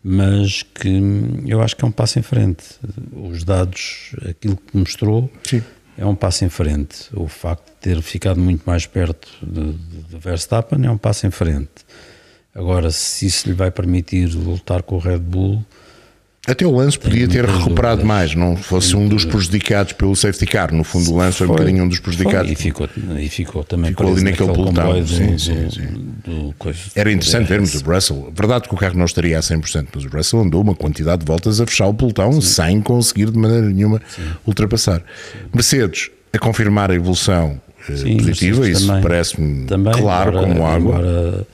[0.02, 1.00] mas que
[1.46, 2.64] eu acho que é um passo em frente.
[3.12, 5.62] Os dados, aquilo que mostrou, Sim.
[5.96, 7.08] é um passo em frente.
[7.12, 11.30] O facto de ter ficado muito mais perto de, de Verstappen é um passo em
[11.30, 11.70] frente.
[12.54, 15.64] Agora, se isso lhe vai permitir lutar com o Red Bull.
[16.46, 18.04] Até o Lance podia ter recuperado dúvidas.
[18.04, 20.74] mais, não fosse um dos prejudicados pelo safety car.
[20.74, 22.46] No fundo, o Lance foi, foi um bocadinho um dos prejudicados.
[22.46, 25.06] Foi, e, ficou, e ficou também ficou ali naquele pelotão.
[25.06, 25.86] Sim, sim, sim.
[26.24, 26.54] Do, do
[26.96, 28.32] Era interessante vermos o Russell.
[28.34, 31.26] Verdade que o carro não estaria a 100%, mas o Russell andou uma quantidade de
[31.26, 34.22] voltas a fechar o pelotão sem conseguir de maneira nenhuma sim.
[34.44, 35.00] ultrapassar.
[35.54, 40.98] Mercedes, a confirmar a evolução Sim, positiva, isso parece-me claro embora, como água.
[40.98, 41.46] Embora,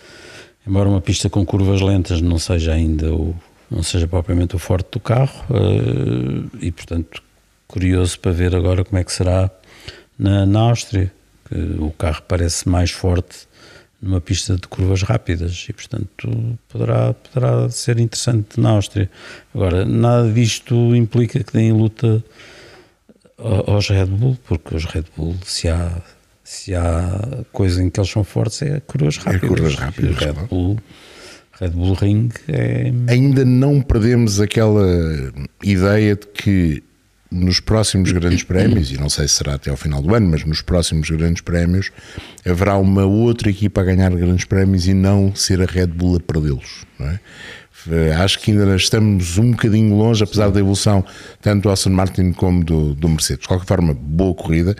[0.69, 3.35] embora uma pista com curvas lentas não seja ainda o,
[3.71, 7.23] não seja propriamente o forte do carro, uh, e portanto
[7.67, 9.51] curioso para ver agora como é que será
[10.19, 11.13] na, na Áustria,
[11.49, 13.49] que o carro parece mais forte
[14.01, 19.11] numa pista de curvas rápidas e portanto poderá, poderá ser interessante na Áustria.
[19.55, 22.23] Agora, nada disto implica que deem luta
[23.39, 26.01] aos Red Bull, porque os Red Bull, se há,
[26.49, 29.43] se há coisa em que eles são fortes, é curvas é rápidas.
[29.43, 30.17] É curvas rápidas.
[30.17, 30.49] Red claro.
[30.49, 30.79] Bull,
[31.61, 32.91] Red Bull Ring é.
[33.07, 34.83] Ainda não perdemos aquela
[35.63, 36.83] ideia de que
[37.31, 40.43] nos próximos grandes prémios, e não sei se será até ao final do ano, mas
[40.43, 41.91] nos próximos grandes prémios,
[42.47, 46.21] haverá uma outra equipa a ganhar grandes prémios e não ser a Red Bull a
[46.21, 46.87] perdê-los.
[46.99, 47.19] É?
[47.91, 51.05] Eh, acho que ainda estamos um bocadinho longe, apesar da evolução
[51.43, 53.43] tanto do Aston Martin como do, do Mercedes.
[53.43, 54.75] De qualquer forma, boa corrida.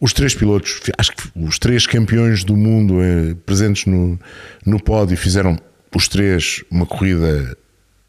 [0.00, 4.18] Os três pilotos, acho que os três campeões do mundo eh, presentes no,
[4.64, 5.58] no pódio fizeram
[5.94, 7.56] os três uma corrida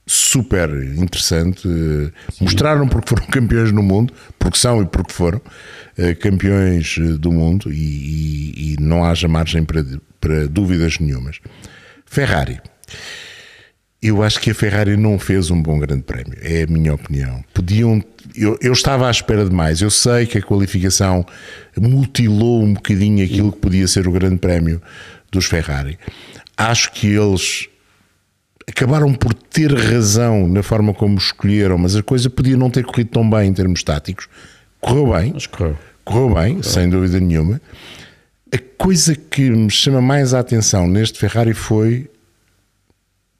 [0.05, 1.61] super interessante.
[1.61, 2.43] Sim.
[2.43, 5.41] Mostraram porque foram campeões no mundo, porque são e porque foram
[5.97, 9.85] eh, campeões eh, do mundo e, e, e não haja margem para,
[10.19, 11.39] para dúvidas nenhumas.
[12.05, 12.59] Ferrari.
[14.01, 17.43] Eu acho que a Ferrari não fez um bom grande prémio, é a minha opinião.
[17.53, 18.01] Podiam,
[18.35, 19.81] eu, eu estava à espera de mais.
[19.81, 21.25] Eu sei que a qualificação
[21.77, 24.81] mutilou um bocadinho aquilo que podia ser o grande prémio
[25.31, 25.97] dos Ferrari.
[26.57, 27.67] Acho que eles
[28.67, 33.09] acabaram por ter razão na forma como escolheram, mas a coisa podia não ter corrido
[33.09, 34.27] tão bem em termos táticos.
[34.79, 35.77] Correu bem, correu.
[36.05, 36.63] correu bem, correu.
[36.63, 37.59] sem dúvida nenhuma.
[38.53, 42.09] A coisa que me chama mais a atenção neste Ferrari foi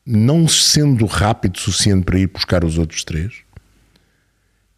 [0.06, 3.32] não sendo rápido o suficiente para ir buscar os outros três,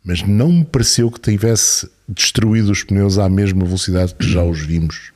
[0.04, 4.60] mas não me pareceu que tivesse destruído os pneus à mesma velocidade que já os
[4.60, 5.12] vimos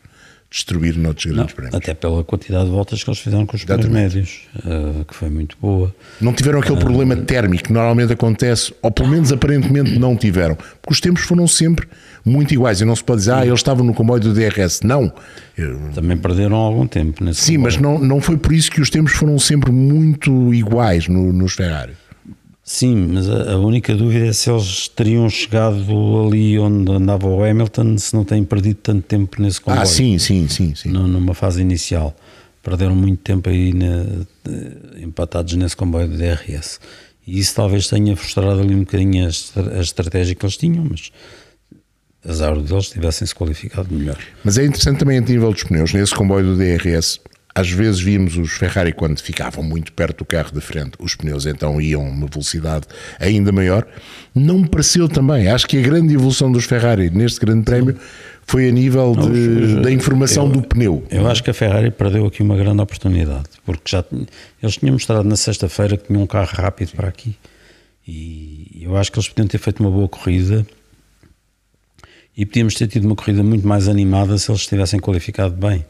[0.56, 1.76] destruir noutros grandes não, prémios.
[1.76, 5.30] Até pela quantidade de voltas que eles fizeram com os pneus médios, uh, que foi
[5.30, 5.94] muito boa.
[6.22, 10.56] Não tiveram aquele uh, problema térmico que normalmente acontece, ou pelo menos aparentemente não tiveram,
[10.56, 11.88] porque os tempos foram sempre
[12.24, 14.82] muito iguais e não se pode dizer, ah, eles estavam no comboio do DRS.
[14.82, 15.12] Não.
[15.94, 17.74] Também perderam algum tempo nesse Sim, comboio.
[17.74, 21.54] mas não, não foi por isso que os tempos foram sempre muito iguais no, nos
[21.54, 21.94] Ferrari.
[22.68, 25.86] Sim, mas a, única dúvida é se eles teriam chegado
[26.26, 29.84] ali onde andava o Hamilton se não têm perdido tanto tempo nesse comboio.
[29.84, 30.74] Ah, sim, sim, sim.
[30.74, 30.90] sim.
[30.90, 32.16] Numa fase inicial.
[32.64, 34.26] Perderam muito tempo aí na,
[35.00, 36.80] empatados nesse comboio do DRS.
[37.28, 41.12] E isso talvez tenha frustrado ali um bocadinho a, a estratégia que eles tinham, mas
[42.28, 44.18] azar deles tivessem-se qualificado melhor.
[44.44, 47.20] Mas é interessante também a nível dos pneus, nesse comboio do DRS,
[47.58, 51.46] às vezes víamos os Ferrari quando ficavam muito perto do carro de frente, os pneus
[51.46, 52.86] então iam a uma velocidade
[53.18, 53.88] ainda maior.
[54.36, 55.48] Não me pareceu também.
[55.48, 57.96] Acho que a grande evolução dos Ferrari neste Grande Prémio
[58.46, 61.08] foi a nível de, da informação eu, do pneu.
[61.10, 64.04] Eu acho que a Ferrari perdeu aqui uma grande oportunidade, porque já
[64.62, 67.38] eles tinham mostrado na sexta-feira que tinham um carro rápido para aqui.
[68.06, 70.68] E eu acho que eles podiam ter feito uma boa corrida
[72.36, 75.86] e podíamos ter tido uma corrida muito mais animada se eles tivessem qualificado bem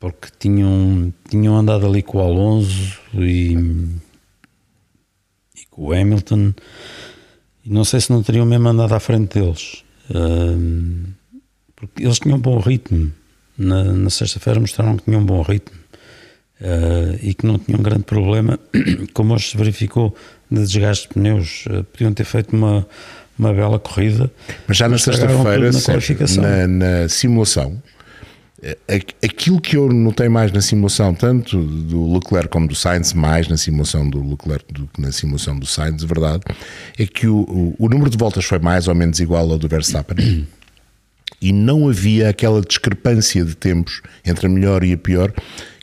[0.00, 3.54] porque tinham, tinham andado ali com o Alonso e,
[5.56, 6.54] e com o Hamilton.
[7.64, 9.84] E não sei se não teriam mesmo andado à frente deles.
[11.74, 13.12] Porque eles tinham um bom ritmo.
[13.56, 15.76] Na, na sexta-feira mostraram que tinham um bom ritmo.
[16.60, 18.58] Uh, e que não tinham grande problema.
[19.14, 20.14] Como hoje se verificou
[20.50, 22.86] de desgaste de pneus uh, podiam ter feito uma
[23.38, 24.30] uma bela corrida.
[24.66, 25.70] Mas já na sexta-feira
[26.40, 27.80] na, na simulação
[29.22, 33.56] aquilo que eu notei mais na simulação, tanto do Leclerc como do Sainz, mais na
[33.56, 36.42] simulação do Leclerc do que na simulação do Sainz, de verdade,
[36.98, 39.68] é que o, o, o número de voltas foi mais ou menos igual ao do
[39.68, 40.46] Verstappen.
[41.40, 45.32] E não havia aquela discrepância de tempos entre a melhor e a pior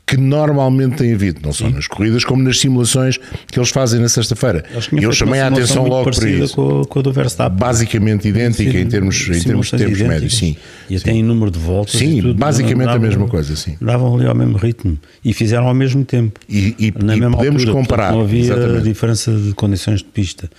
[0.05, 1.73] que normalmente tem havido, não só Sim.
[1.73, 4.63] nas corridas, como nas simulações que eles fazem na sexta-feira.
[4.91, 6.55] Eu chamei a atenção logo para isso.
[6.55, 7.57] Com, com a do Verstappen.
[7.57, 10.55] Basicamente idêntica em termos, em termos de tempos médios, sim.
[10.89, 11.19] E até sim.
[11.19, 11.95] em número de voltas.
[11.95, 13.75] Sim, tudo, basicamente davam, a mesma coisa, sim.
[13.81, 16.39] Davam ali ao mesmo ritmo e fizeram ao mesmo tempo.
[16.47, 18.11] E, e, na e mesma podemos altura, comparar.
[18.11, 18.83] Não havia exatamente.
[18.83, 20.49] diferença de condições de pista.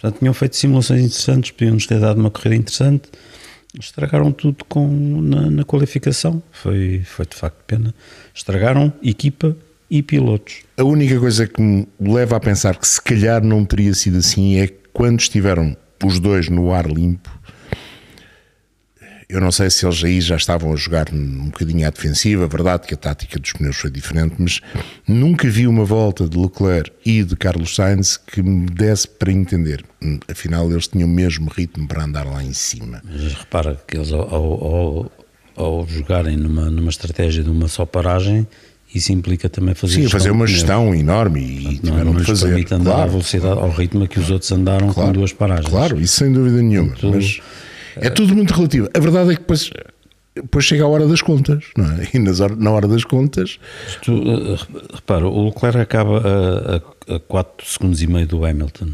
[0.00, 3.02] Portanto, tinham feito simulações interessantes, podiam-nos ter dado uma corrida interessante
[3.78, 4.86] estragaram tudo com,
[5.22, 6.42] na, na, qualificação.
[6.50, 7.94] Foi, foi de facto pena.
[8.34, 9.56] Estragaram equipa
[9.90, 10.62] e pilotos.
[10.76, 14.58] A única coisa que me leva a pensar que se calhar não teria sido assim
[14.58, 17.30] é quando estiveram os dois no ar limpo
[19.32, 22.86] eu não sei se eles aí já estavam a jogar um bocadinho à defensiva, verdade
[22.86, 24.60] que a tática dos pneus foi diferente, mas
[25.08, 29.84] nunca vi uma volta de Leclerc e de Carlos Sainz que me desse para entender.
[30.30, 33.02] Afinal, eles tinham o mesmo ritmo para andar lá em cima.
[33.04, 35.12] Mas repara que eles ao, ao,
[35.56, 38.46] ao jogarem numa, numa estratégia de uma só paragem,
[38.94, 42.18] isso implica também fazer Sim, fazer uma de gestão enorme e Não, tiveram não de
[42.18, 42.46] lhes fazer.
[42.48, 45.70] permite andar à Claro, velocidade, ao ritmo a que os outros andaram com duas paragens.
[45.70, 46.94] Claro, isso sem dúvida nenhuma.
[47.02, 47.40] Mas
[47.96, 48.88] é tudo muito relativo.
[48.94, 49.70] A verdade é que depois,
[50.34, 52.08] depois chega a hora das contas, não é?
[52.14, 53.58] E nas na hora das contas,
[54.02, 54.58] Tu, eh,
[54.94, 58.90] repara, o Leclerc acaba a, a, a 4 segundos e meio do Hamilton.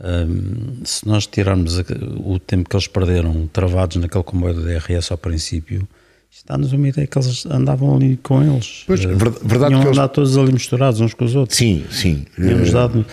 [0.00, 1.78] Ahm, se nós tirarmos
[2.24, 5.86] o tempo que eles perderam travados naquele comboio do DRS ao princípio,
[6.32, 8.84] está-nos uma ideia que eles andavam ali com eles.
[8.86, 11.58] Pois, Eh, ver- verdade tinham que eles- andado todos ali misturados uns com os outros.
[11.58, 12.24] sim, sim.
[12.34, 13.06] Tínhamos eh, dado,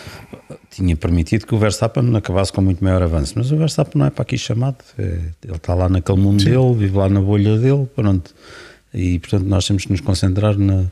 [0.71, 4.09] tinha permitido que o Verstappen acabasse com muito maior avanço, mas o Verstappen não é
[4.09, 7.85] para aqui chamado, é- ele está lá naquele mundo dele, vive lá na bolha dele,
[7.95, 8.33] pronto.
[8.93, 10.85] E portanto nós temos que nos concentrar na,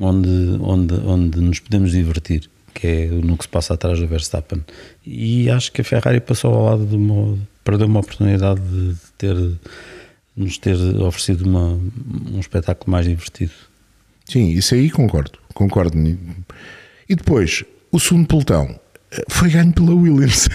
[0.00, 0.28] onde,
[0.60, 4.64] onde, onde nos podemos divertir, que é no que se passa atrás do Verstappen.
[5.04, 9.36] E acho que a Ferrari passou ao lado de uma, perdeu uma oportunidade de ter,
[10.38, 11.78] nos ter oferecido uma,
[12.32, 13.52] um espetáculo mais divertido.
[14.24, 15.96] Sim, isso aí concordo, concordo.
[17.08, 18.78] E depois, o segundo pelotão
[19.10, 20.48] eh, foi ganho pela Williams,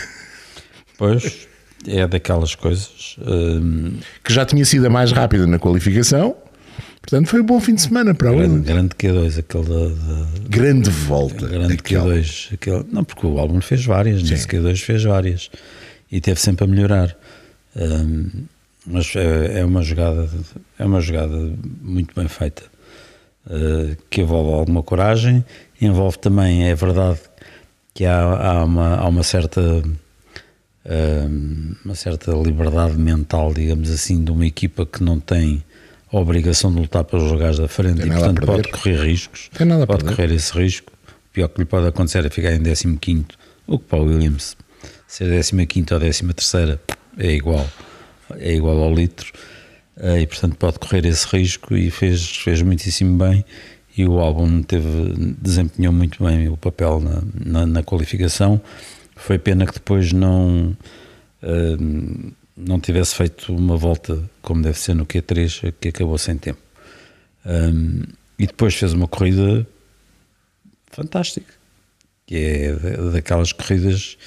[0.97, 1.47] Pois,
[1.87, 3.17] é daquelas coisas.
[3.19, 6.35] hum, que já tinha sido a mais rápida na qualificação.
[7.01, 8.65] Portanto, foi um bom fim de semana para a Grande, Williams.
[8.67, 11.47] grande Q2, aquele da, da- Grande volta.
[11.47, 11.99] grande aquele.
[12.21, 12.53] Q2.
[12.53, 15.49] Aquele, não, porque o álbum fez várias, nesse Q2 fez várias
[16.09, 17.13] e teve sempre a melhorar.
[17.75, 18.29] Hum,
[18.85, 20.29] mas é, é uma jogada,
[20.77, 22.63] é uma jogada muito bem feita,
[23.47, 25.43] uh, que envolve alguma coragem,
[25.81, 27.19] envolve também, é verdade,
[27.93, 29.61] que há, há, uma, há uma certa
[30.85, 35.63] hum, uma certa liberdade mental, digamos assim, de uma equipa que não tem
[36.11, 39.49] a obrigação de lutar pelos lugares da frente Tem e, portanto, pode correr riscos.
[40.03, 40.91] Pode correr esse risco.
[41.29, 43.25] O pior que lhe pode acontecer é ficar em 15,
[43.65, 44.55] o que para o Williams
[45.07, 46.79] ser 15 ou 13
[47.17, 47.67] é igual,
[48.31, 49.31] é igual ao litro.
[49.97, 53.43] Eh, E portanto pode correr esse risco e fez, fez muitíssimo bem.
[53.95, 58.59] E o álbum teve, desempenhou muito bem o papel na, na, na qualificação.
[59.15, 60.75] Foi pena que depois não,
[61.43, 61.77] eh,
[62.57, 66.59] não tivesse feito uma volta como deve ser no Q3, que acabou sem tempo.
[67.45, 68.01] Um,
[68.39, 69.67] e depois fez uma corrida
[70.89, 71.53] fantástica,
[72.25, 74.17] que é da- daquelas corridas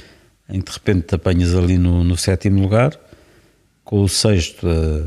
[0.49, 2.93] em que de repente te apanhas ali no, no sétimo lugar,
[3.87, 5.05] com o sexto a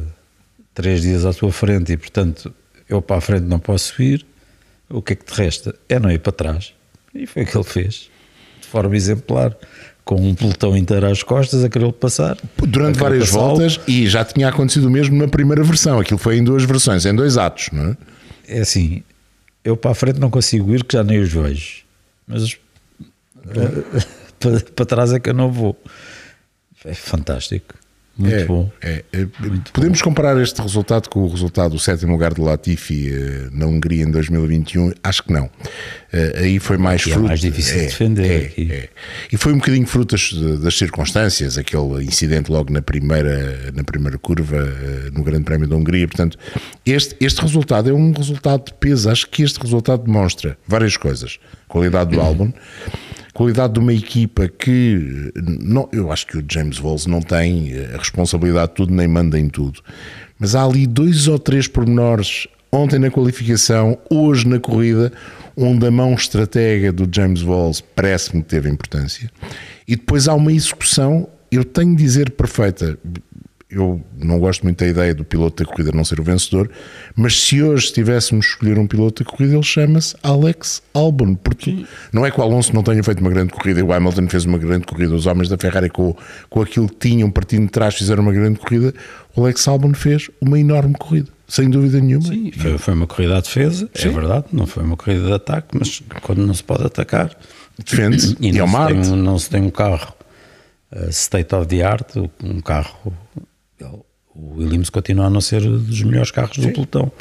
[0.73, 2.51] três dias à tua frente, e portanto
[2.87, 4.25] eu para a frente não posso ir.
[4.89, 5.75] O que é que te resta?
[5.87, 6.73] É não ir para trás.
[7.13, 8.09] E foi o que ele fez,
[8.59, 9.55] de forma exemplar,
[10.03, 12.37] com um pelotão inteiro às costas a querer passar.
[12.57, 13.57] Durante várias passá-lo.
[13.57, 15.99] voltas e já tinha acontecido o mesmo na primeira versão.
[15.99, 17.97] Aquilo foi em duas versões, em dois atos, não é?
[18.47, 19.03] é assim,
[19.63, 21.83] eu para a frente não consigo ir que já nem os vejo,
[22.25, 22.57] mas
[23.43, 23.69] para,
[24.39, 25.79] para, para trás é que eu não vou.
[26.83, 27.75] É fantástico,
[28.19, 28.71] muito é, bom.
[28.81, 29.25] é, é.
[29.73, 34.03] Podemos comparar este resultado com o resultado do sétimo lugar de Latifi eh, na Hungria
[34.03, 34.91] em 2021?
[35.03, 35.49] Acho que não.
[36.11, 37.27] Eh, Aí foi mais Aqui é fruto.
[37.27, 38.71] mais difícil de defender, aqui.
[38.71, 38.89] é.
[39.31, 44.17] E foi um bocadinho fruto das, das circunstâncias, aquele incidente logo na primeira, na primeira
[44.17, 46.07] curva eh, no Grande Prémio da Hungria.
[46.07, 46.37] Portanto,
[46.85, 49.09] este, este resultado é um resultado de peso.
[49.09, 52.51] Acho que este resultado demonstra várias coisas: qualidade do álbum,
[53.39, 57.97] qualidade de uma equipa que não, eu acho que o James Walls não tem a
[57.97, 59.81] responsabilidade de tudo nem manda em tudo,
[60.37, 65.13] mas há ali dois ou três pormenores ontem na qualificação, hoje na corrida,
[65.55, 69.31] onde a mão estratega do James Walls parece-me que teve importância,
[69.87, 72.99] e depois há uma execução, eu tenho de dizer perfeita.
[73.71, 76.71] Eu não gosto muito da ideia do piloto da corrida não ser o vencedor,
[77.15, 82.25] mas se hoje tivéssemos escolher um piloto da corrida, ele chama-se Alex Albon, porque não
[82.25, 84.57] é que o Alonso não tenha feito uma grande corrida e o Hamilton fez uma
[84.57, 86.15] grande corrida, os homens da Ferrari com,
[86.49, 88.91] com aquilo que tinham partindo de trás fizeram uma grande corrida,
[89.35, 92.25] o Alex Albon fez uma enorme corrida, sem dúvida nenhuma.
[92.25, 95.77] Sim, foi, foi uma corrida à defesa, é verdade, não foi uma corrida de ataque,
[95.77, 97.37] mas quando não se pode atacar
[97.77, 100.11] Defende-se e, e, é não, uma se tem, um- não se tem um carro
[100.91, 103.13] uh, state of the art, um carro.
[104.35, 107.11] O Williams continua a não ser dos melhores carros do pelotão.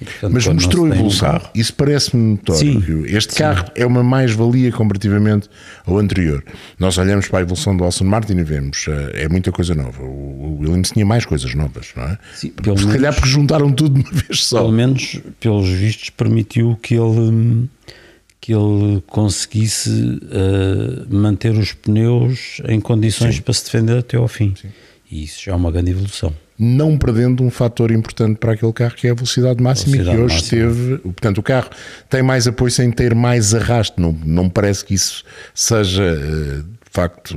[0.00, 1.30] E, portanto, Mas mostrou um evolução.
[1.32, 2.60] carro, Isso parece-me notório.
[2.82, 5.50] Sim, Este carro é uma mais-valia comparativamente
[5.84, 6.42] ao anterior.
[6.78, 10.02] Nós olhamos para a evolução do Aston Martin e vemos, eh, é muita coisa nova.
[10.02, 12.18] O Williams tinha mais coisas novas, não é?
[12.34, 14.58] Sim, pelo Se calhar menos- porque juntaram tudo de uma vez só.
[14.60, 17.68] pelo menos pelos vistos permitiu que ele
[18.40, 24.52] que ele conseguisse uh, manter os pneus em condições para se defender até ao fim
[25.12, 28.94] e isso já é uma grande evolução não perdendo um fator importante para aquele carro
[28.94, 30.60] que é a velocidade máxima Velocidade que hoje máxima.
[30.62, 30.98] teve.
[30.98, 31.70] Portanto, o carro
[32.08, 34.00] tem mais apoio sem ter mais arrasto.
[34.00, 37.36] Não, não me parece que isso seja eh, de facto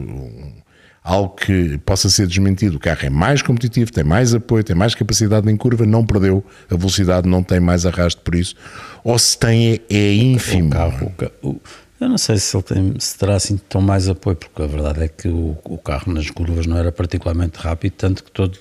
[1.03, 2.77] algo que possa ser desmentido.
[2.77, 6.43] O carro é mais competitivo, tem mais apoio, tem mais capacidade em curva, não perdeu
[6.69, 8.55] a velocidade, não tem mais arrasto por isso.
[9.03, 10.67] Ou se tem, é, é ínfimo.
[10.67, 11.11] O carro,
[11.43, 11.61] o,
[11.99, 15.03] eu não sei se ele tem, se terá assim tão mais apoio, porque a verdade
[15.03, 18.57] é que o, o carro nas curvas não era particularmente rápido, tanto que todo,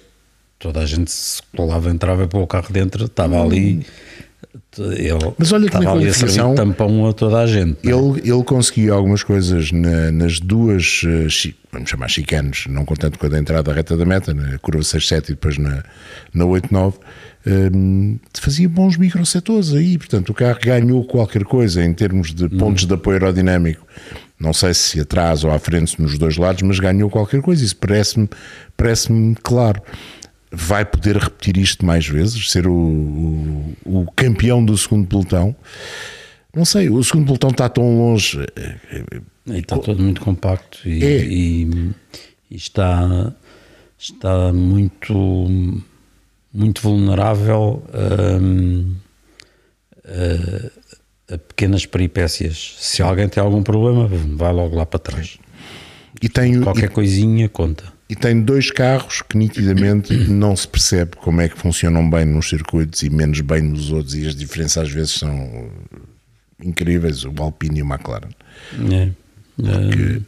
[0.59, 3.87] toda a gente se colava, entrava pelo carro dentro, estava ali.
[4.79, 7.79] Ele Mas olha que na qualificação a tampão a toda a gente.
[7.85, 7.91] É?
[7.91, 13.27] Ele, ele conseguiu algumas coisas na, nas duas, eh, vamos chamar chicanes, não contando com
[13.27, 15.83] a da entrada da reta da meta, na curva 6-7 e depois na,
[16.33, 16.95] na 8-9,
[17.47, 22.85] um, fazia bons microsetores aí, portanto o carro ganhou qualquer coisa em termos de pontos
[22.85, 22.89] hum.
[22.89, 23.87] de apoio aerodinâmico.
[24.39, 27.65] Não sei se atrás ou à frente nos dois lados, mas ganhou qualquer coisa.
[27.65, 28.29] Isso parece-me
[28.77, 29.09] parece
[29.43, 29.81] claro
[30.55, 35.55] vai poder repetir isto mais vezes, ser o, o, o, campeão do segundo pelotão.
[36.55, 38.39] Não sei, o segundo pelotão está tão longe.
[39.47, 41.25] E está todo muito compacto e, é.
[41.25, 41.93] e,
[42.51, 43.35] e está,
[43.99, 45.15] está muito,
[46.53, 48.29] muito vulnerável a,
[51.31, 52.77] a, a, pequenas peripécias.
[52.79, 55.39] Se alguém tem algum problema, vai logo lá para trás.
[56.23, 61.17] E tem, Qualquer e, coisinha conta e tem dois carros que nitidamente não se percebe
[61.17, 64.85] como é que funcionam bem nos circuitos e menos bem nos outros, e as diferenças
[64.85, 65.71] às vezes são
[66.63, 68.31] incríveis, o Alpine e o McLaren.
[68.91, 69.11] É.
[69.63, 70.21] É.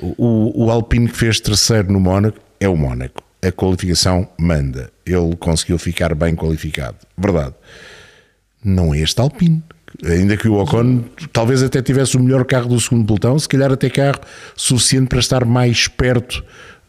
[0.00, 3.22] O, o Alpine que fez terceiro no Mónaco é o Mónaco.
[3.42, 4.90] A qualificação manda.
[5.04, 6.96] Ele conseguiu ficar bem qualificado.
[7.16, 7.54] Verdade.
[8.62, 9.62] Não é este Alpine.
[10.02, 13.70] Ainda que o Ocon talvez até tivesse o melhor carro do segundo pelotão, se calhar
[13.70, 14.20] até carro
[14.56, 16.44] suficiente para estar mais perto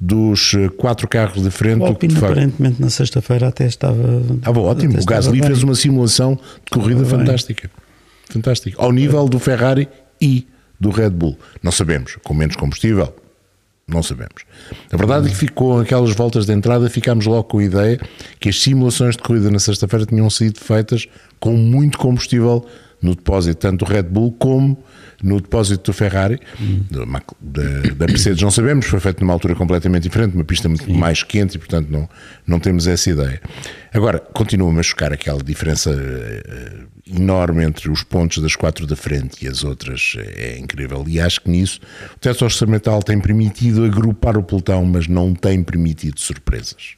[0.06, 1.82] dos eh, quatro carros de frente.
[1.82, 4.22] O Alpine, aparentemente, na sexta-feira até estava.
[4.36, 5.00] Estava ótimo.
[5.00, 7.68] O Gasly fez uma simulação de corrida estava fantástica.
[7.68, 7.86] Bem.
[8.30, 8.82] Fantástica.
[8.82, 9.90] Ao nível do Ferrari
[10.22, 10.48] e
[10.80, 11.38] do Red Bull.
[11.64, 12.18] Não sabemos.
[12.24, 13.16] Com menos combustível,
[13.88, 14.44] não sabemos.
[14.92, 18.00] A verdade é que ficou aquelas voltas de entrada, ficámos logo com a ideia
[18.40, 21.08] que as simulações de corrida na sexta-feira tinham sido feitas
[21.40, 22.64] com muito combustível
[23.02, 24.78] no depósito, tanto do Red Bull como
[25.24, 26.84] no depósito do Ferrari, hum.
[26.90, 27.04] da,
[27.92, 30.94] da, Mercedes não sabemos, foi feito numa altura completamente diferente, uma pista muito Sim.
[30.94, 32.10] mais quente e portanto não,
[32.46, 33.42] não temos essa ideia.
[33.94, 39.46] Agora, continua-me a chocar aquela diferença uh, enorme entre os pontos das quatro da frente
[39.46, 41.04] e as outras, é incrível.
[41.08, 41.80] E acho que nisso
[42.16, 46.96] o teto orçamental tem permitido agrupar o pelotão, mas não tem permitido surpresas.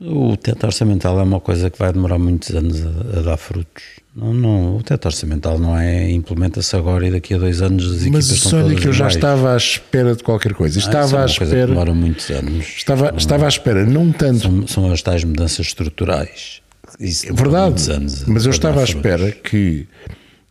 [0.00, 4.01] O teto orçamental é uma coisa que vai demorar muitos anos a, a dar frutos.
[4.14, 8.06] Não, não, o teto orçamental não é implementa-se agora e daqui a dois anos as
[8.08, 10.78] Mas equipas olha que eu já estava à espera de qualquer coisa.
[10.78, 11.66] Ah, estava é à espera.
[11.66, 12.66] demora muitos anos.
[12.76, 14.42] Estava, estava à espera, não tanto.
[14.42, 16.60] São, são as tais mudanças estruturais.
[17.00, 17.90] Isso é verdade.
[17.90, 19.86] Anos mas eu estava à espera que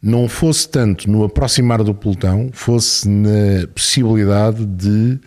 [0.02, 5.20] não fosse tanto no aproximar do pelotão, fosse na possibilidade de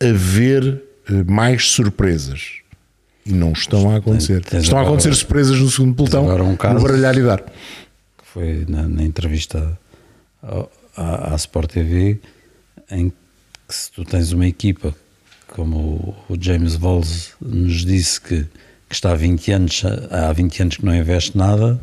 [0.00, 2.60] haver eh, mais surpresas
[3.26, 4.42] e não estão a acontecer.
[4.44, 7.42] Tens estão a acontecer surpresas no segundo pelotão, um caso no baralhar e dar.
[8.22, 9.76] Foi na, na entrevista
[10.96, 12.20] à, à, Sport TV,
[12.90, 14.94] em que se tu tens uma equipa,
[15.48, 18.46] como o, James Voles nos disse que,
[18.88, 21.80] que está há 20 anos, há 20 anos que não investe nada,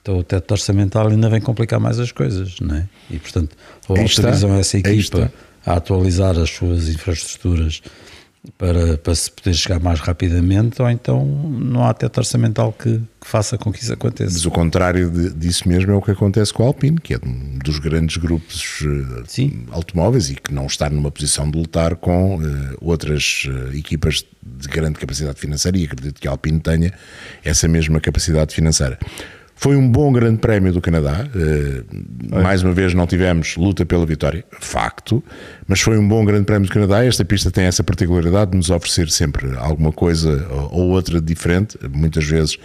[0.00, 2.88] então o teto orçamental ainda vem complicar mais as coisas, não é?
[3.10, 3.54] E portanto,
[3.86, 5.30] ou autorizam essa equipa
[5.66, 7.82] a atualizar as suas infraestruturas
[8.56, 13.26] para, para se poder chegar mais rapidamente, ou então não há teto orçamental que, que
[13.26, 14.32] faça com que isso aconteça.
[14.32, 17.18] Mas o contrário de, disso mesmo é o que acontece com a Alpine, que é
[17.24, 19.66] um dos grandes grupos eh, Sim.
[19.70, 22.42] automóveis e que não está numa posição de lutar com uh,
[22.80, 26.92] outras uh, equipas de grande capacidade financeira e acredito que a Alpine tenha
[27.44, 28.98] essa mesma capacidade financeira.
[29.60, 31.26] Foi um bom grande prémio do Canadá.
[31.34, 35.22] Uh, mais uma vez não tivemos luta pela vitória, facto,
[35.66, 37.04] mas foi um bom grande prémio do Canadá.
[37.04, 42.24] Esta pista tem essa particularidade de nos oferecer sempre alguma coisa ou outra diferente, muitas
[42.24, 42.56] vezes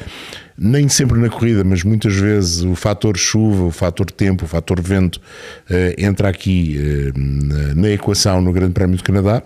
[0.58, 4.82] nem sempre na corrida, mas muitas vezes o fator chuva, o fator tempo, o fator
[4.82, 9.42] vento uh, entra aqui uh, na, equação no Grande Prémio do Canadá.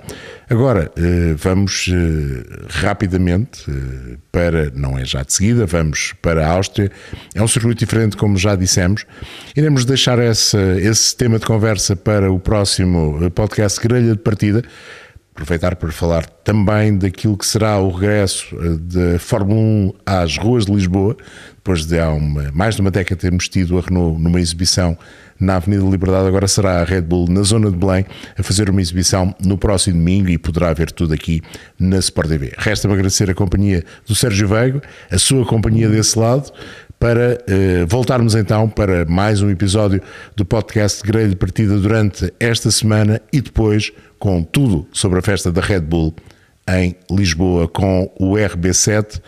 [0.50, 1.90] Agora uh, vamos
[2.70, 3.66] rapidamente
[4.32, 6.92] para, não é já de seguida, vamos para a Áustria.
[7.34, 9.06] É um circuito diferente, como já dissemos.
[9.56, 14.64] Iremos deixar essa, esse tema de conversa para o próximo podcast Grelha de Partida
[15.38, 20.66] aproveitar para falar também daquilo que será o regresso eh, da Fórmula 1 às ruas
[20.66, 21.16] de Lisboa,
[21.56, 24.98] depois de há uma, mais de uma década termos tido a Renault numa exibição
[25.40, 28.04] na Avenida Liberdade, agora será a Red Bull na zona de Belém
[28.36, 31.44] a fazer uma exibição no próximo domingo e poderá ver tudo aqui
[31.80, 32.54] na Sport TV.
[32.58, 34.82] Resta-me agradecer a companhia do Sérgio Veigo,
[35.12, 36.52] a sua companhia desse lado,
[37.00, 40.02] para uh, voltarmos então para mais um episódio
[40.36, 45.52] do podcast Grelha de Partida durante esta semana e depois com tudo sobre a festa
[45.52, 46.14] da Red Bull
[46.70, 49.22] em Lisboa com o RB7.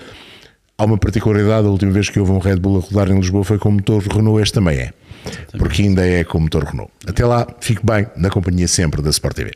[0.77, 3.43] Há uma particularidade, a última vez que houve um Red Bull a rodar em Lisboa
[3.43, 4.93] foi com motor Renault, este também é.
[5.57, 6.91] Porque ainda é com motor Renault.
[7.05, 9.51] Até lá, fique bem na companhia sempre da Sport TV.